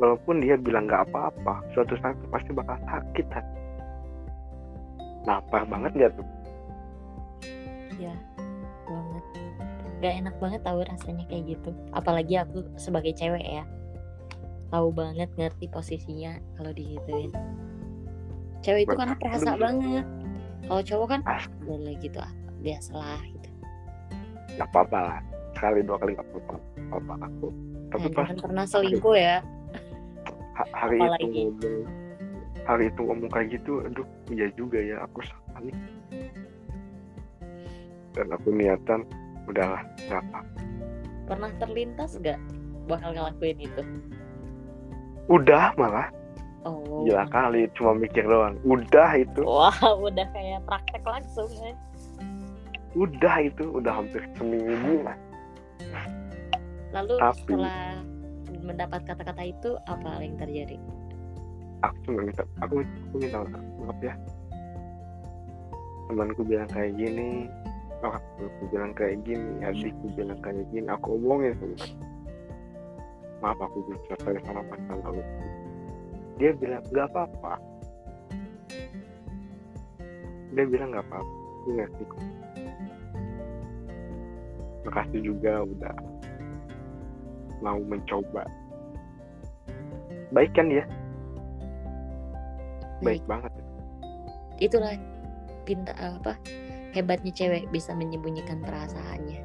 [0.00, 3.60] Walaupun dia bilang nggak apa-apa, suatu saat pasti bakal sakit hati.
[5.28, 6.26] Nampar banget gak tuh?
[8.02, 8.14] ya
[8.88, 9.24] banget
[10.02, 13.62] gak enak banget tahu rasanya kayak gitu apalagi aku sebagai cewek ya
[14.68, 17.30] tahu banget ngerti posisinya kalau digituin
[18.60, 20.06] cewek itu karena perasa banget
[20.64, 21.44] kalau cowok kan Ah.
[21.62, 23.48] boleh gitu ah, biasalah gitu
[24.52, 25.18] Gak apa-apa lah.
[25.56, 26.56] Sekali dua kali gak apa-apa.
[26.92, 27.48] Apa aku.
[27.88, 29.36] Tapi Nah, pas jangan pernah selingkuh ya
[30.52, 31.24] ha- hari Apalagi.
[31.24, 31.88] itu ngomong,
[32.62, 35.76] hari itu ngomong kayak gitu, aduh iya juga ya aku salah nih.
[38.12, 39.00] Dan aku niatan
[39.48, 40.40] udahlah nggak apa.
[41.22, 42.36] pernah terlintas gak
[42.90, 43.82] bakal ngelakuin itu?
[45.30, 46.10] Udah malah.
[46.66, 47.06] Oh.
[47.06, 48.58] Gila kali cuma mikir doang.
[48.66, 49.40] Udah itu.
[49.42, 51.74] wah udah kayak praktek langsung kan
[52.92, 55.16] udah itu udah hampir seminggu lah.
[56.92, 57.82] Lalu Tapi- setelah
[58.62, 60.76] mendapat kata-kata itu apa yang terjadi?
[61.82, 63.38] Aku cuma minta aku, aku minta
[63.80, 64.14] maaf ya.
[66.06, 67.48] Temanku bilang kayak gini
[68.02, 69.62] orang tuaku bilang kayak gini?
[69.62, 71.86] Adikku bilang kayak gini aku omongin semua
[73.42, 75.22] maaf aku belum selesai sama masa lalu
[76.38, 77.54] dia bilang nggak apa-apa.
[80.54, 81.34] Dia bilang nggak apa-apa.
[81.62, 82.22] Aku ngerti kok.
[84.82, 85.94] Makasih juga udah
[87.62, 88.42] mau mencoba.
[90.34, 90.82] Baik kan ya
[93.02, 93.22] baik, Baik.
[93.26, 93.52] banget.
[94.62, 94.94] Itulah
[95.66, 96.38] pinta apa
[96.92, 99.40] hebatnya cewek bisa menyembunyikan perasaannya.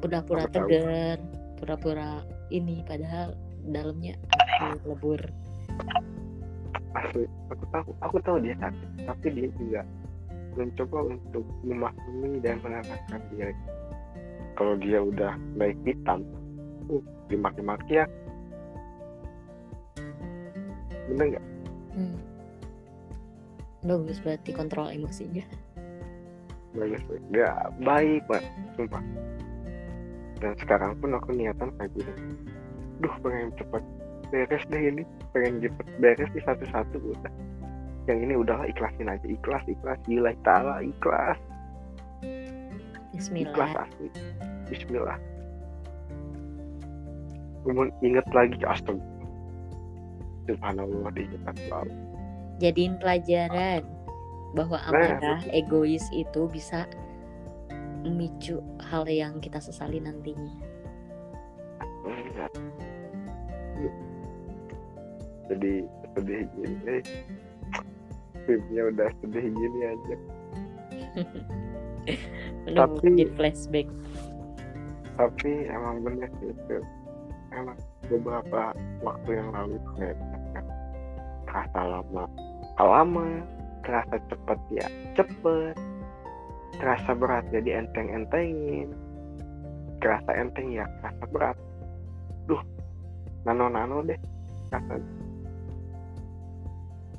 [0.00, 1.20] Pura-pura tegar
[1.60, 3.36] pura-pura ini padahal
[3.68, 4.16] dalamnya
[4.60, 5.20] aku lebur.
[6.96, 9.82] Asli aku tahu aku tahu dia sakit tapi dia juga
[10.54, 13.56] mencoba untuk memahami dan menenangkan diri.
[14.54, 16.24] Kalau dia udah naik hitam
[16.88, 18.06] uh dimaki-maki ya.
[21.08, 21.46] Bener nggak?
[21.94, 22.18] Hmm.
[23.84, 25.44] bagus berarti kontrol emosinya
[26.74, 27.00] baik
[27.30, 27.50] dia
[27.80, 28.44] baik banget
[28.74, 29.02] sumpah.
[30.42, 32.12] Dan sekarang pun aku niatan kayak gini
[33.00, 33.82] duh pengen cepet
[34.28, 35.02] beres deh ini.
[35.30, 37.32] Pengen cepet beres di satu-satu udah
[38.04, 39.24] yang ini udahlah ikhlasin aja.
[39.24, 39.96] Ikhlas ikhlas.
[40.04, 41.38] Gila ta'ala ikhlas.
[43.16, 44.08] Ikhlas asli.
[44.68, 45.16] Bismillah.
[47.64, 49.00] Kemudian inget lagi astaga
[50.44, 51.96] Subhanallah diingat selalu.
[52.60, 53.82] Jadiin pelajaran
[54.54, 56.86] bahwa Nah, amarah egois itu bisa
[58.06, 60.54] memicu hal yang kita sesali nantinya?
[65.50, 65.84] Jadi
[66.14, 66.96] sedih gini.
[68.44, 70.16] Filmnya udah sedih gini aja.
[72.76, 73.88] Tapi- flashback.
[75.14, 76.78] Tapi emang bener sih itu.
[77.54, 77.78] Emang
[78.10, 80.18] beberapa waktu yang lalu kayak
[81.46, 82.24] terasa lama.
[82.76, 83.46] Lama
[83.84, 84.86] terasa cepet ya.
[85.14, 85.76] Cepet.
[86.80, 88.90] Terasa berat jadi enteng-entengin.
[90.02, 91.56] Terasa enteng ya terasa berat.
[92.50, 92.60] Duh
[93.44, 94.18] nano-nano deh
[94.72, 95.24] rasanya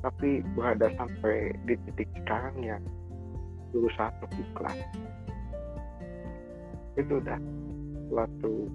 [0.06, 2.78] tapi berada sampai di titik sekarang ya
[3.74, 4.78] berusaha untuk ikhlas.
[6.94, 7.40] Itu udah
[8.06, 8.70] suatu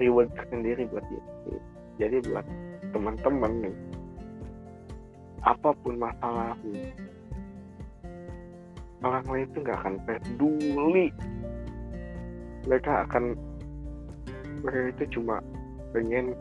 [0.00, 1.24] reward sendiri buat dia.
[2.00, 2.46] Jadi buat
[2.96, 3.76] teman-teman nih
[5.46, 7.08] apa pun masalahmu
[9.06, 11.06] orang lain itu nggak akan peduli.
[12.66, 13.24] Mereka akan
[14.60, 15.38] mereka itu cuma
[15.94, 16.34] pengen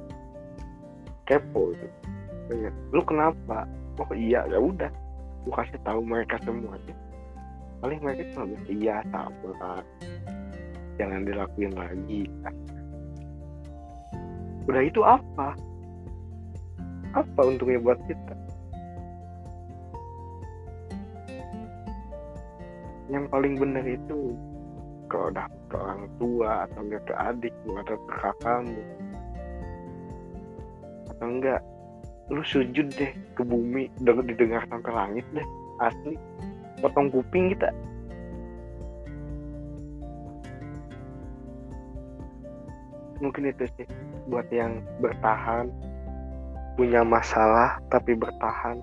[1.29, 1.87] kepo gitu.
[2.49, 3.69] Pengen lu kenapa?
[4.01, 4.89] Oh iya ya udah
[5.45, 6.95] lu kasih tahu mereka semuanya.
[7.77, 9.81] Paling mereka cuma bilang iya sabar
[10.97, 12.25] jangan dilakuin lagi.
[14.65, 15.53] Udah itu apa?
[17.15, 18.46] Apa untungnya buat kita
[23.07, 24.35] yang paling benar itu
[25.07, 28.83] kalau udah ke orang tua atau enggak ke adikmu atau ke kakakmu.
[31.15, 31.61] Atau enggak
[32.27, 35.47] lu sujud deh ke bumi denger didengar sampai langit deh
[35.79, 36.19] asli.
[36.83, 37.71] Potong kuping kita.
[43.17, 43.87] Mungkin itu sih
[44.29, 45.71] buat yang bertahan
[46.77, 48.77] punya masalah tapi bertahan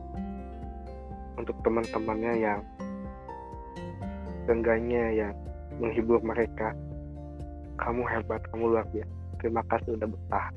[1.39, 2.61] untuk teman-temannya yang
[4.45, 5.35] seenggaknya yang
[5.81, 6.73] menghibur mereka.
[7.81, 9.15] Kamu hebat kamu luar biasa.
[9.43, 10.55] Terima kasih udah bertahan.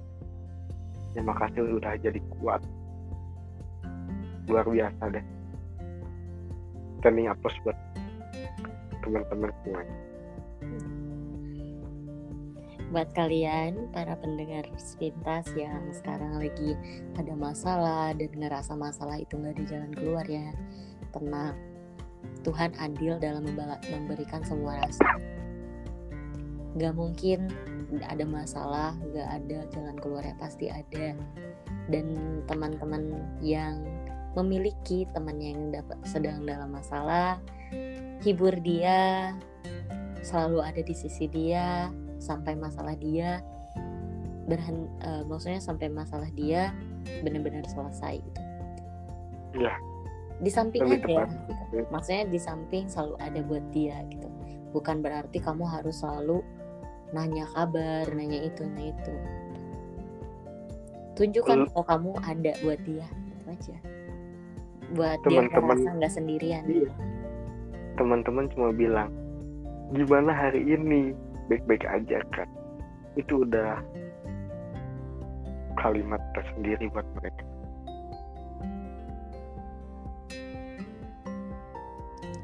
[1.17, 2.61] Terima kasih udah jadi kuat.
[4.47, 5.25] Luar biasa deh.
[7.01, 7.77] Standing applause buat
[9.01, 9.97] teman-teman semuanya.
[12.87, 16.71] Buat kalian para pendengar sepintas yang sekarang lagi
[17.19, 20.55] ada masalah dan ngerasa masalah itu nggak ada jalan keluar ya
[21.11, 21.66] tenang
[22.45, 23.43] Tuhan adil dalam
[23.91, 25.05] memberikan semua rasa.
[26.77, 27.51] Nggak mungkin
[28.03, 31.15] ada masalah nggak ada jalan keluarnya pasti ada.
[31.87, 33.83] Dan teman-teman yang
[34.35, 37.41] memiliki teman yang dapat sedang dalam masalah
[38.21, 39.33] hibur dia
[40.21, 41.89] selalu ada di sisi dia
[42.21, 43.41] sampai masalah dia
[44.47, 46.71] berhen eh, maksudnya sampai masalah dia
[47.23, 48.41] benar-benar selesai gitu.
[49.57, 49.73] Iya.
[50.37, 51.27] Di samping Lebih aja tepat.
[51.49, 51.77] gitu.
[51.89, 54.27] maksudnya di samping selalu ada buat dia gitu
[54.69, 56.45] bukan berarti kamu harus selalu
[57.09, 59.15] nanya kabar nanya itu nanya itu
[61.15, 63.77] tunjukkan Lu- kalau kamu ada buat dia itu aja
[64.89, 66.93] buat dia Teman-teman- merasa nggak sendirian Iya.
[67.95, 69.09] teman-teman cuma bilang
[69.89, 71.15] gimana hari ini
[71.47, 72.45] baik-baik aja kan
[73.15, 73.79] itu udah
[75.75, 77.06] kalimat tersendiri buat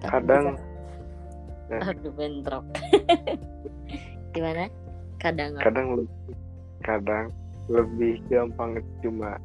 [0.08, 0.60] kadang
[1.74, 1.90] Bisa.
[1.90, 2.66] aduh bentrok.
[4.36, 4.68] Gimana?
[5.24, 6.36] Kadang kadang lebih
[6.84, 7.26] kadang
[7.72, 9.40] lebih gampang cuma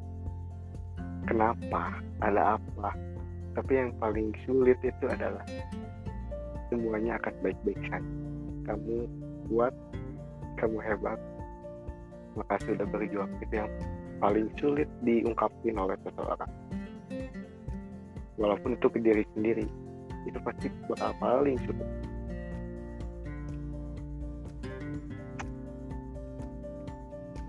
[1.30, 2.02] kenapa?
[2.18, 2.90] Ada apa?
[3.54, 5.46] Tapi yang paling sulit itu adalah
[6.68, 8.12] semuanya akan baik-baik saja.
[8.66, 9.06] Kamu
[9.48, 9.74] kuat
[10.58, 11.18] kamu hebat
[12.34, 13.30] makasih sudah berjuang.
[13.40, 13.70] Itu yang
[14.18, 16.52] paling sulit diungkapin oleh seseorang.
[18.38, 19.66] Walaupun itu ke diri sendiri
[20.28, 21.88] itu pasti bakal paling sulit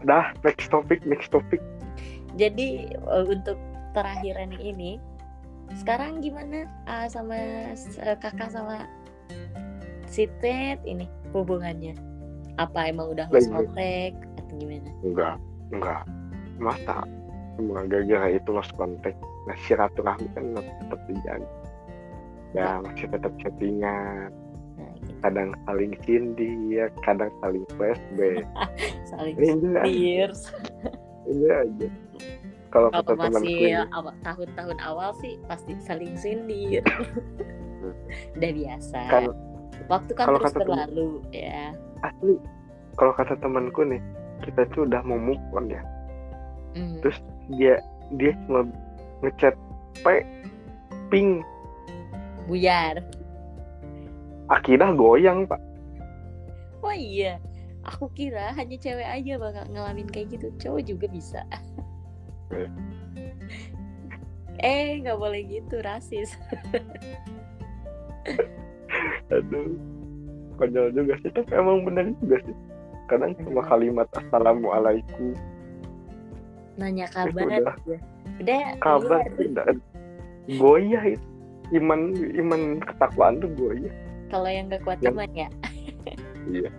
[0.08, 1.60] dah next topic next topic.
[2.40, 3.60] Jadi uh, untuk
[3.92, 4.96] terakhiran ini
[5.76, 7.36] sekarang gimana uh, sama
[7.76, 8.88] uh, kakak sama
[10.08, 11.06] si Ted ini
[11.36, 12.00] hubungannya?
[12.56, 14.90] Apa emang udah lost contact atau gimana?
[15.04, 15.36] Enggak
[15.76, 16.04] enggak.
[16.60, 17.04] Masa
[17.60, 21.48] cuma gara-gara itu lost contact nah silaturahmi kan tetap dijaga
[22.54, 24.30] ya masih tetap chattingan.
[24.80, 25.12] Nah, gitu.
[25.22, 25.91] kadang saling
[26.72, 28.45] ya kadang saling flashback.
[29.12, 29.36] Saling
[29.84, 30.54] tears
[31.30, 31.88] ini aja.
[32.70, 33.74] Kalau kata temanku masih
[34.22, 36.86] tahun-tahun awal sih pasti saling sindir.
[38.38, 39.00] Udah biasa.
[39.10, 39.24] Kan
[39.89, 41.74] waktu kan kalau terus kata temen- berlalu ya.
[42.06, 42.38] Asli
[42.95, 44.02] kalau kata temanku nih
[44.45, 45.82] kita tuh udah mau move on ya.
[46.78, 47.02] Hmm.
[47.02, 47.18] terus
[47.58, 47.82] dia
[48.22, 48.70] dia cuma
[49.26, 49.58] ngechat
[50.06, 50.06] p
[51.10, 51.41] ping
[52.50, 53.06] buyar.
[54.50, 55.62] Akidah goyang pak.
[56.82, 57.38] Oh iya.
[57.86, 60.50] Aku kira hanya cewek aja bakal ngalamin kayak gitu.
[60.58, 61.45] Cowok juga bisa.
[62.50, 62.66] Eh.
[64.66, 66.34] eh nggak boleh gitu rasis.
[69.38, 69.78] Aduh.
[70.60, 72.58] Konyol juga sih tapi emang bener juga sih.
[73.08, 75.38] Kadang cuma kalimat assalamualaikum.
[76.76, 77.78] Nanya kabar udah.
[77.78, 77.95] aja
[78.39, 79.68] udah kabar tidak
[80.56, 81.29] goyah itu
[81.76, 83.93] iman iman ketakwaan tuh goyah
[84.30, 85.49] kalau yang gak kuat Yang- iman ya.
[86.49, 86.72] Iya.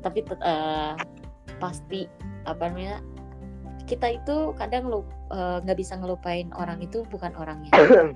[0.00, 0.92] tapi eh,
[1.62, 2.06] pasti
[2.44, 2.98] apa namanya
[3.84, 5.00] kita itu kadang lu
[5.32, 7.72] eh, nggak bisa ngelupain orang itu bukan orangnya.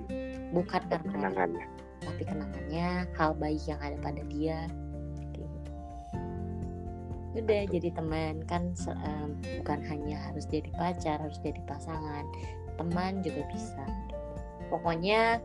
[0.48, 1.66] Bukan karena kenangannya.
[2.00, 4.64] Tapi kenangannya hal baik yang ada pada dia
[5.20, 5.44] gitu.
[7.36, 12.24] udah jadi teman kan em, bukan hanya harus jadi pacar harus jadi pasangan.
[12.80, 13.84] Teman juga bisa
[14.70, 15.42] pokoknya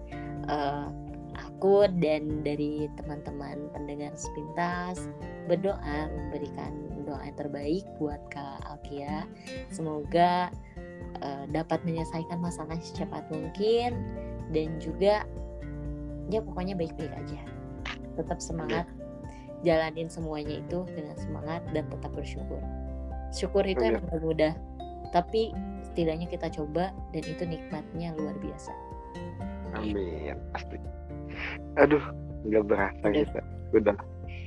[0.47, 0.87] eh,
[1.33, 5.09] aku dan dari teman-teman pendengar sepintas
[5.49, 6.71] berdoa memberikan
[7.03, 9.27] doa yang terbaik buat Kak Alkia.
[9.73, 10.51] Semoga
[11.19, 13.95] eh, dapat menyelesaikan masalah secepat mungkin
[14.55, 15.25] dan juga
[16.31, 17.41] ya pokoknya baik-baik aja.
[18.15, 18.85] Tetap semangat
[19.63, 22.59] jalanin semuanya itu dengan semangat dan tetap bersyukur.
[23.33, 23.97] Syukur itu Iya.
[23.97, 24.53] emang mudah
[25.13, 25.53] tapi
[25.85, 28.73] setidaknya kita coba dan itu nikmatnya luar biasa
[29.73, 30.77] amin pasti.
[31.77, 32.03] Aduh
[32.43, 33.13] nggak berasa Udah.
[33.13, 33.41] kita.
[33.73, 33.95] Udah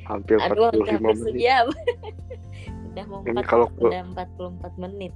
[0.07, 1.25] hampir aduh 45 udah hampir menit.
[1.27, 1.67] sejam.
[2.97, 5.13] Udah mau Ini 4, kalau- udah 44 menit.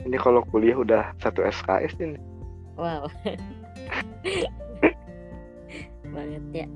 [0.00, 2.18] Ini kalau kuliah udah satu SKS ini.
[2.74, 3.06] Wow.
[6.10, 6.66] Banget ya.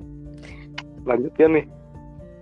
[1.02, 1.66] Lanjut ya nih.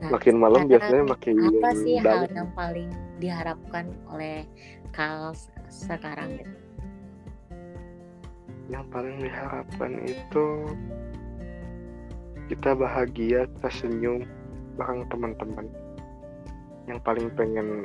[0.03, 2.91] Nah, makin malam biasanya makin apa sih hal yang paling
[3.23, 4.43] diharapkan oleh
[4.91, 5.31] Kal
[5.71, 6.43] sekarang?
[6.43, 6.51] gitu
[8.73, 10.47] yang paling diharapkan itu
[12.49, 14.25] kita bahagia kita senyum
[14.81, 15.69] bareng teman-teman.
[16.89, 17.85] Yang paling pengen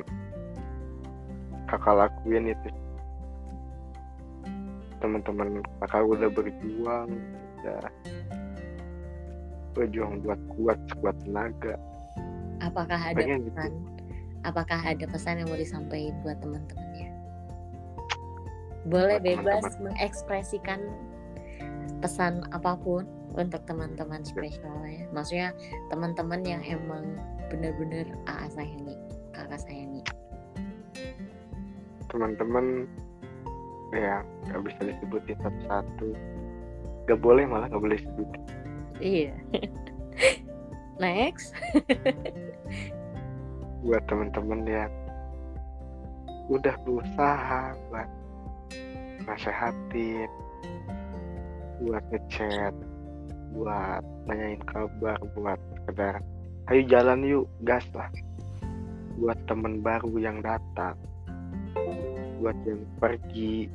[1.68, 2.68] kakak lakuin itu.
[4.98, 7.12] Teman-teman kakak udah berjuang
[7.60, 7.84] udah
[9.76, 11.76] berjuang buat kuat sekuat tenaga.
[12.64, 13.52] Apakah ada pengen gitu.
[13.52, 13.72] pesan?
[14.42, 17.07] Apakah ada pesan yang mau disampaikan buat teman-temannya
[18.88, 19.84] boleh bebas teman-teman.
[19.92, 20.80] mengekspresikan
[22.00, 23.04] pesan apa pun
[23.36, 25.06] untuk teman-teman spesialnya.
[25.12, 25.52] Maksudnya
[25.92, 27.16] teman-teman yang emang
[27.52, 28.96] bener-bener AA sayangi
[29.36, 30.02] kakak sayangi.
[32.08, 32.88] Teman-teman
[33.92, 36.08] ya nggak bisa disebutin satu-satu.
[37.08, 38.48] Nggak boleh malah nggak boleh disebutin
[39.00, 39.34] iya.
[41.02, 41.54] Next.
[43.86, 44.92] Buat teman-teman yang
[46.50, 48.08] udah berusaha buat
[49.28, 50.30] nasehatin
[51.84, 52.74] buat ngechat
[53.52, 56.24] buat nanyain kabar buat sekedar
[56.68, 58.08] ayo jalan yuk gas lah.
[59.18, 60.94] Buat temen baru yang datang
[62.38, 63.66] buat yang pergi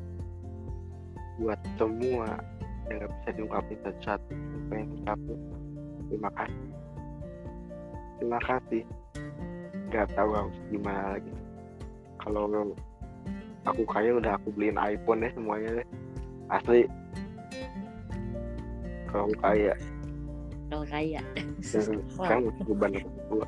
[1.35, 2.39] buat semua
[2.87, 5.39] yang gak bisa diungkapin satu-satu yang pengen ucapin
[6.07, 6.69] terima kasih.
[8.21, 8.83] Terima kasih.
[9.89, 11.33] Nggak tahu harus gimana lagi.
[12.23, 12.43] Kalau
[13.63, 15.87] aku kaya udah aku beliin iPhone deh semuanya deh.
[16.51, 16.81] Asli.
[19.09, 19.73] Kalau aku kaya.
[20.67, 21.21] Kalau kaya.
[21.63, 22.97] Sekarang beban
[23.29, 23.47] tua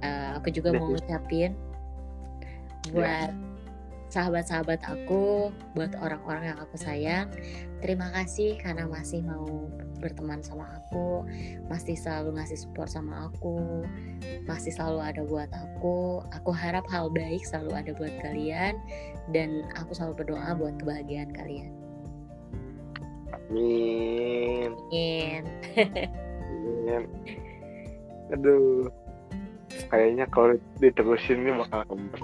[0.00, 1.52] Eh, aku juga mau ngucapin
[2.88, 3.30] buat
[4.10, 7.30] sahabat-sahabat aku, buat orang-orang yang aku sayang.
[7.80, 9.70] Terima kasih karena masih mau
[10.02, 11.24] berteman sama aku,
[11.70, 13.86] masih selalu ngasih support sama aku,
[14.44, 16.20] masih selalu ada buat aku.
[16.36, 18.74] Aku harap hal baik selalu ada buat kalian
[19.30, 21.72] dan aku selalu berdoa buat kebahagiaan kalian.
[23.50, 24.70] Amin.
[24.90, 25.42] Amin.
[26.50, 27.02] Amin.
[28.34, 28.90] Aduh.
[29.90, 32.22] Kayaknya kalau diterusin ini bakal kempes.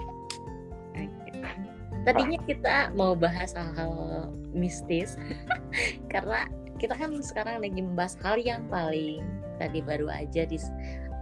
[2.07, 5.19] Tadinya kita mau bahas hal-hal mistis
[6.13, 6.47] karena
[6.79, 9.27] kita kan sekarang lagi membahas hal yang paling
[9.59, 10.55] tadi baru aja di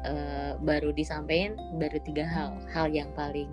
[0.06, 2.62] uh, baru disampaikan baru tiga hal.
[2.70, 3.50] Hal yang paling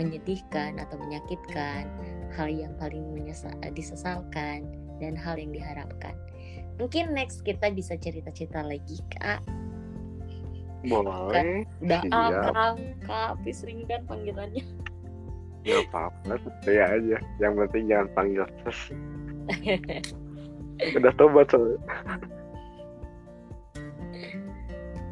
[0.00, 1.84] menyedihkan atau menyakitkan
[2.32, 4.64] hal yang paling menyesal, disesalkan
[4.96, 6.16] dan hal yang diharapkan.
[6.80, 9.44] Mungkin next kita bisa cerita-cerita lagi kak.
[10.80, 11.68] Boleh.
[11.84, 14.64] udah akrab kak tapi sering kan panggilannya
[15.60, 17.18] Gak apa-apa, santai aja.
[17.36, 18.80] Yang penting jangan panggil ses.
[20.96, 21.80] Udah tobat soalnya.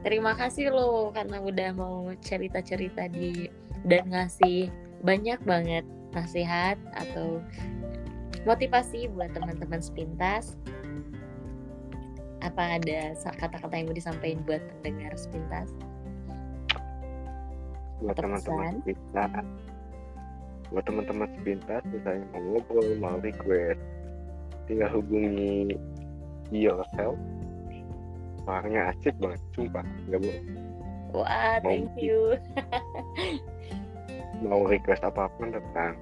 [0.06, 3.52] Terima kasih loh karena udah mau cerita-cerita di
[3.84, 4.72] dan ngasih
[5.04, 5.84] banyak banget
[6.16, 7.44] nasihat atau
[8.48, 10.56] motivasi buat teman-teman sepintas.
[12.40, 15.68] Apa ada kata-kata yang mau disampaikan buat pendengar sepintas?
[18.00, 19.44] Buat teman-teman sepintas.
[20.68, 23.80] Buat teman-teman sepintas, misalnya mau ngobrol, mau request,
[24.68, 25.72] tinggal hubungi
[26.52, 27.16] yourself.
[28.44, 29.84] Orangnya asik banget, sumpah.
[30.08, 30.46] Gak bohong.
[31.12, 32.36] Wah, Mau thank you.
[34.44, 35.96] mau request apa pun tentang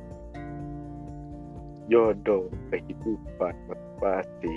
[1.87, 4.57] jodoh, kehidupan, motivasi,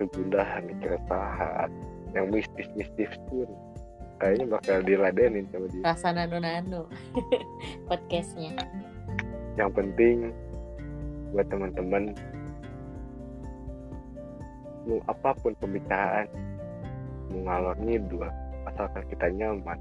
[0.00, 1.68] kegundahan, keresahan,
[2.16, 3.46] yang mistis-mistis pun
[4.20, 5.82] kayaknya bakal diladenin sama dia.
[5.84, 6.88] Rasa nano-nano
[7.88, 8.52] podcastnya.
[9.58, 10.16] Yang penting
[11.30, 12.14] buat teman-teman
[14.88, 16.26] mau apa pun pembicaraan
[17.30, 18.26] mau ngalor ngidul
[18.66, 19.78] asalkan kita nyaman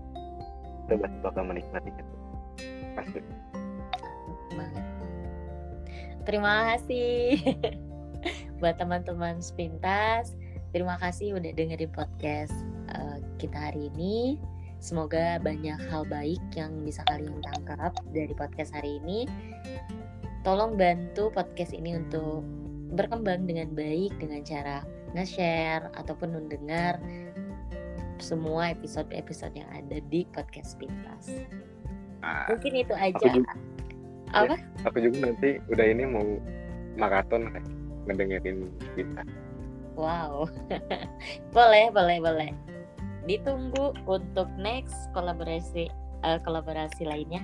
[0.85, 2.15] kita pasti bakal menikmati itu
[2.93, 3.19] pasti.
[6.27, 7.41] Terima kasih
[8.61, 10.37] buat teman-teman sepintas.
[10.69, 12.53] Terima kasih udah dengerin podcast
[12.93, 14.37] eh, kita hari ini.
[14.79, 19.27] Semoga banyak hal baik yang bisa kalian tangkap dari podcast hari ini.
[20.47, 22.47] Tolong bantu podcast ini untuk
[22.95, 26.95] berkembang dengan baik dengan cara nge-share ataupun mendengar
[28.23, 31.27] semua episode-episode yang ada di podcast Pintas.
[32.23, 33.19] Nah, Mungkin itu aja.
[33.19, 33.55] Aku juga-
[34.31, 34.55] Apa?
[34.87, 36.23] aku juga nanti udah ini mau
[36.95, 37.65] maraton kayak
[38.05, 39.23] ngedengerin kita
[39.99, 40.47] Wow.
[41.55, 42.51] boleh, boleh, boleh.
[43.25, 45.89] Ditunggu untuk next kolaborasi
[46.23, 47.41] eh, kolaborasi lainnya.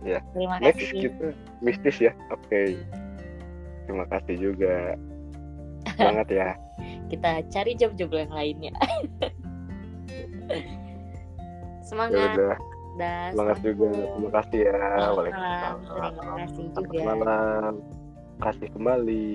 [0.00, 0.24] Ya.
[0.32, 1.12] Terima next kasih.
[1.12, 1.26] kita
[1.60, 2.72] mistis ya oke
[3.84, 4.96] terima kasih juga
[6.00, 6.48] banget ya
[7.12, 8.72] Kita cari job-job yang lainnya.
[10.48, 12.32] ya Semangat.
[12.38, 12.56] udah
[12.98, 15.12] Dah, semangat juga terima kasih ya Selamat.
[15.14, 17.00] Waalaikumsalam Terima kasih Selamat juga.
[17.04, 17.74] malam
[18.40, 19.28] kasih kembali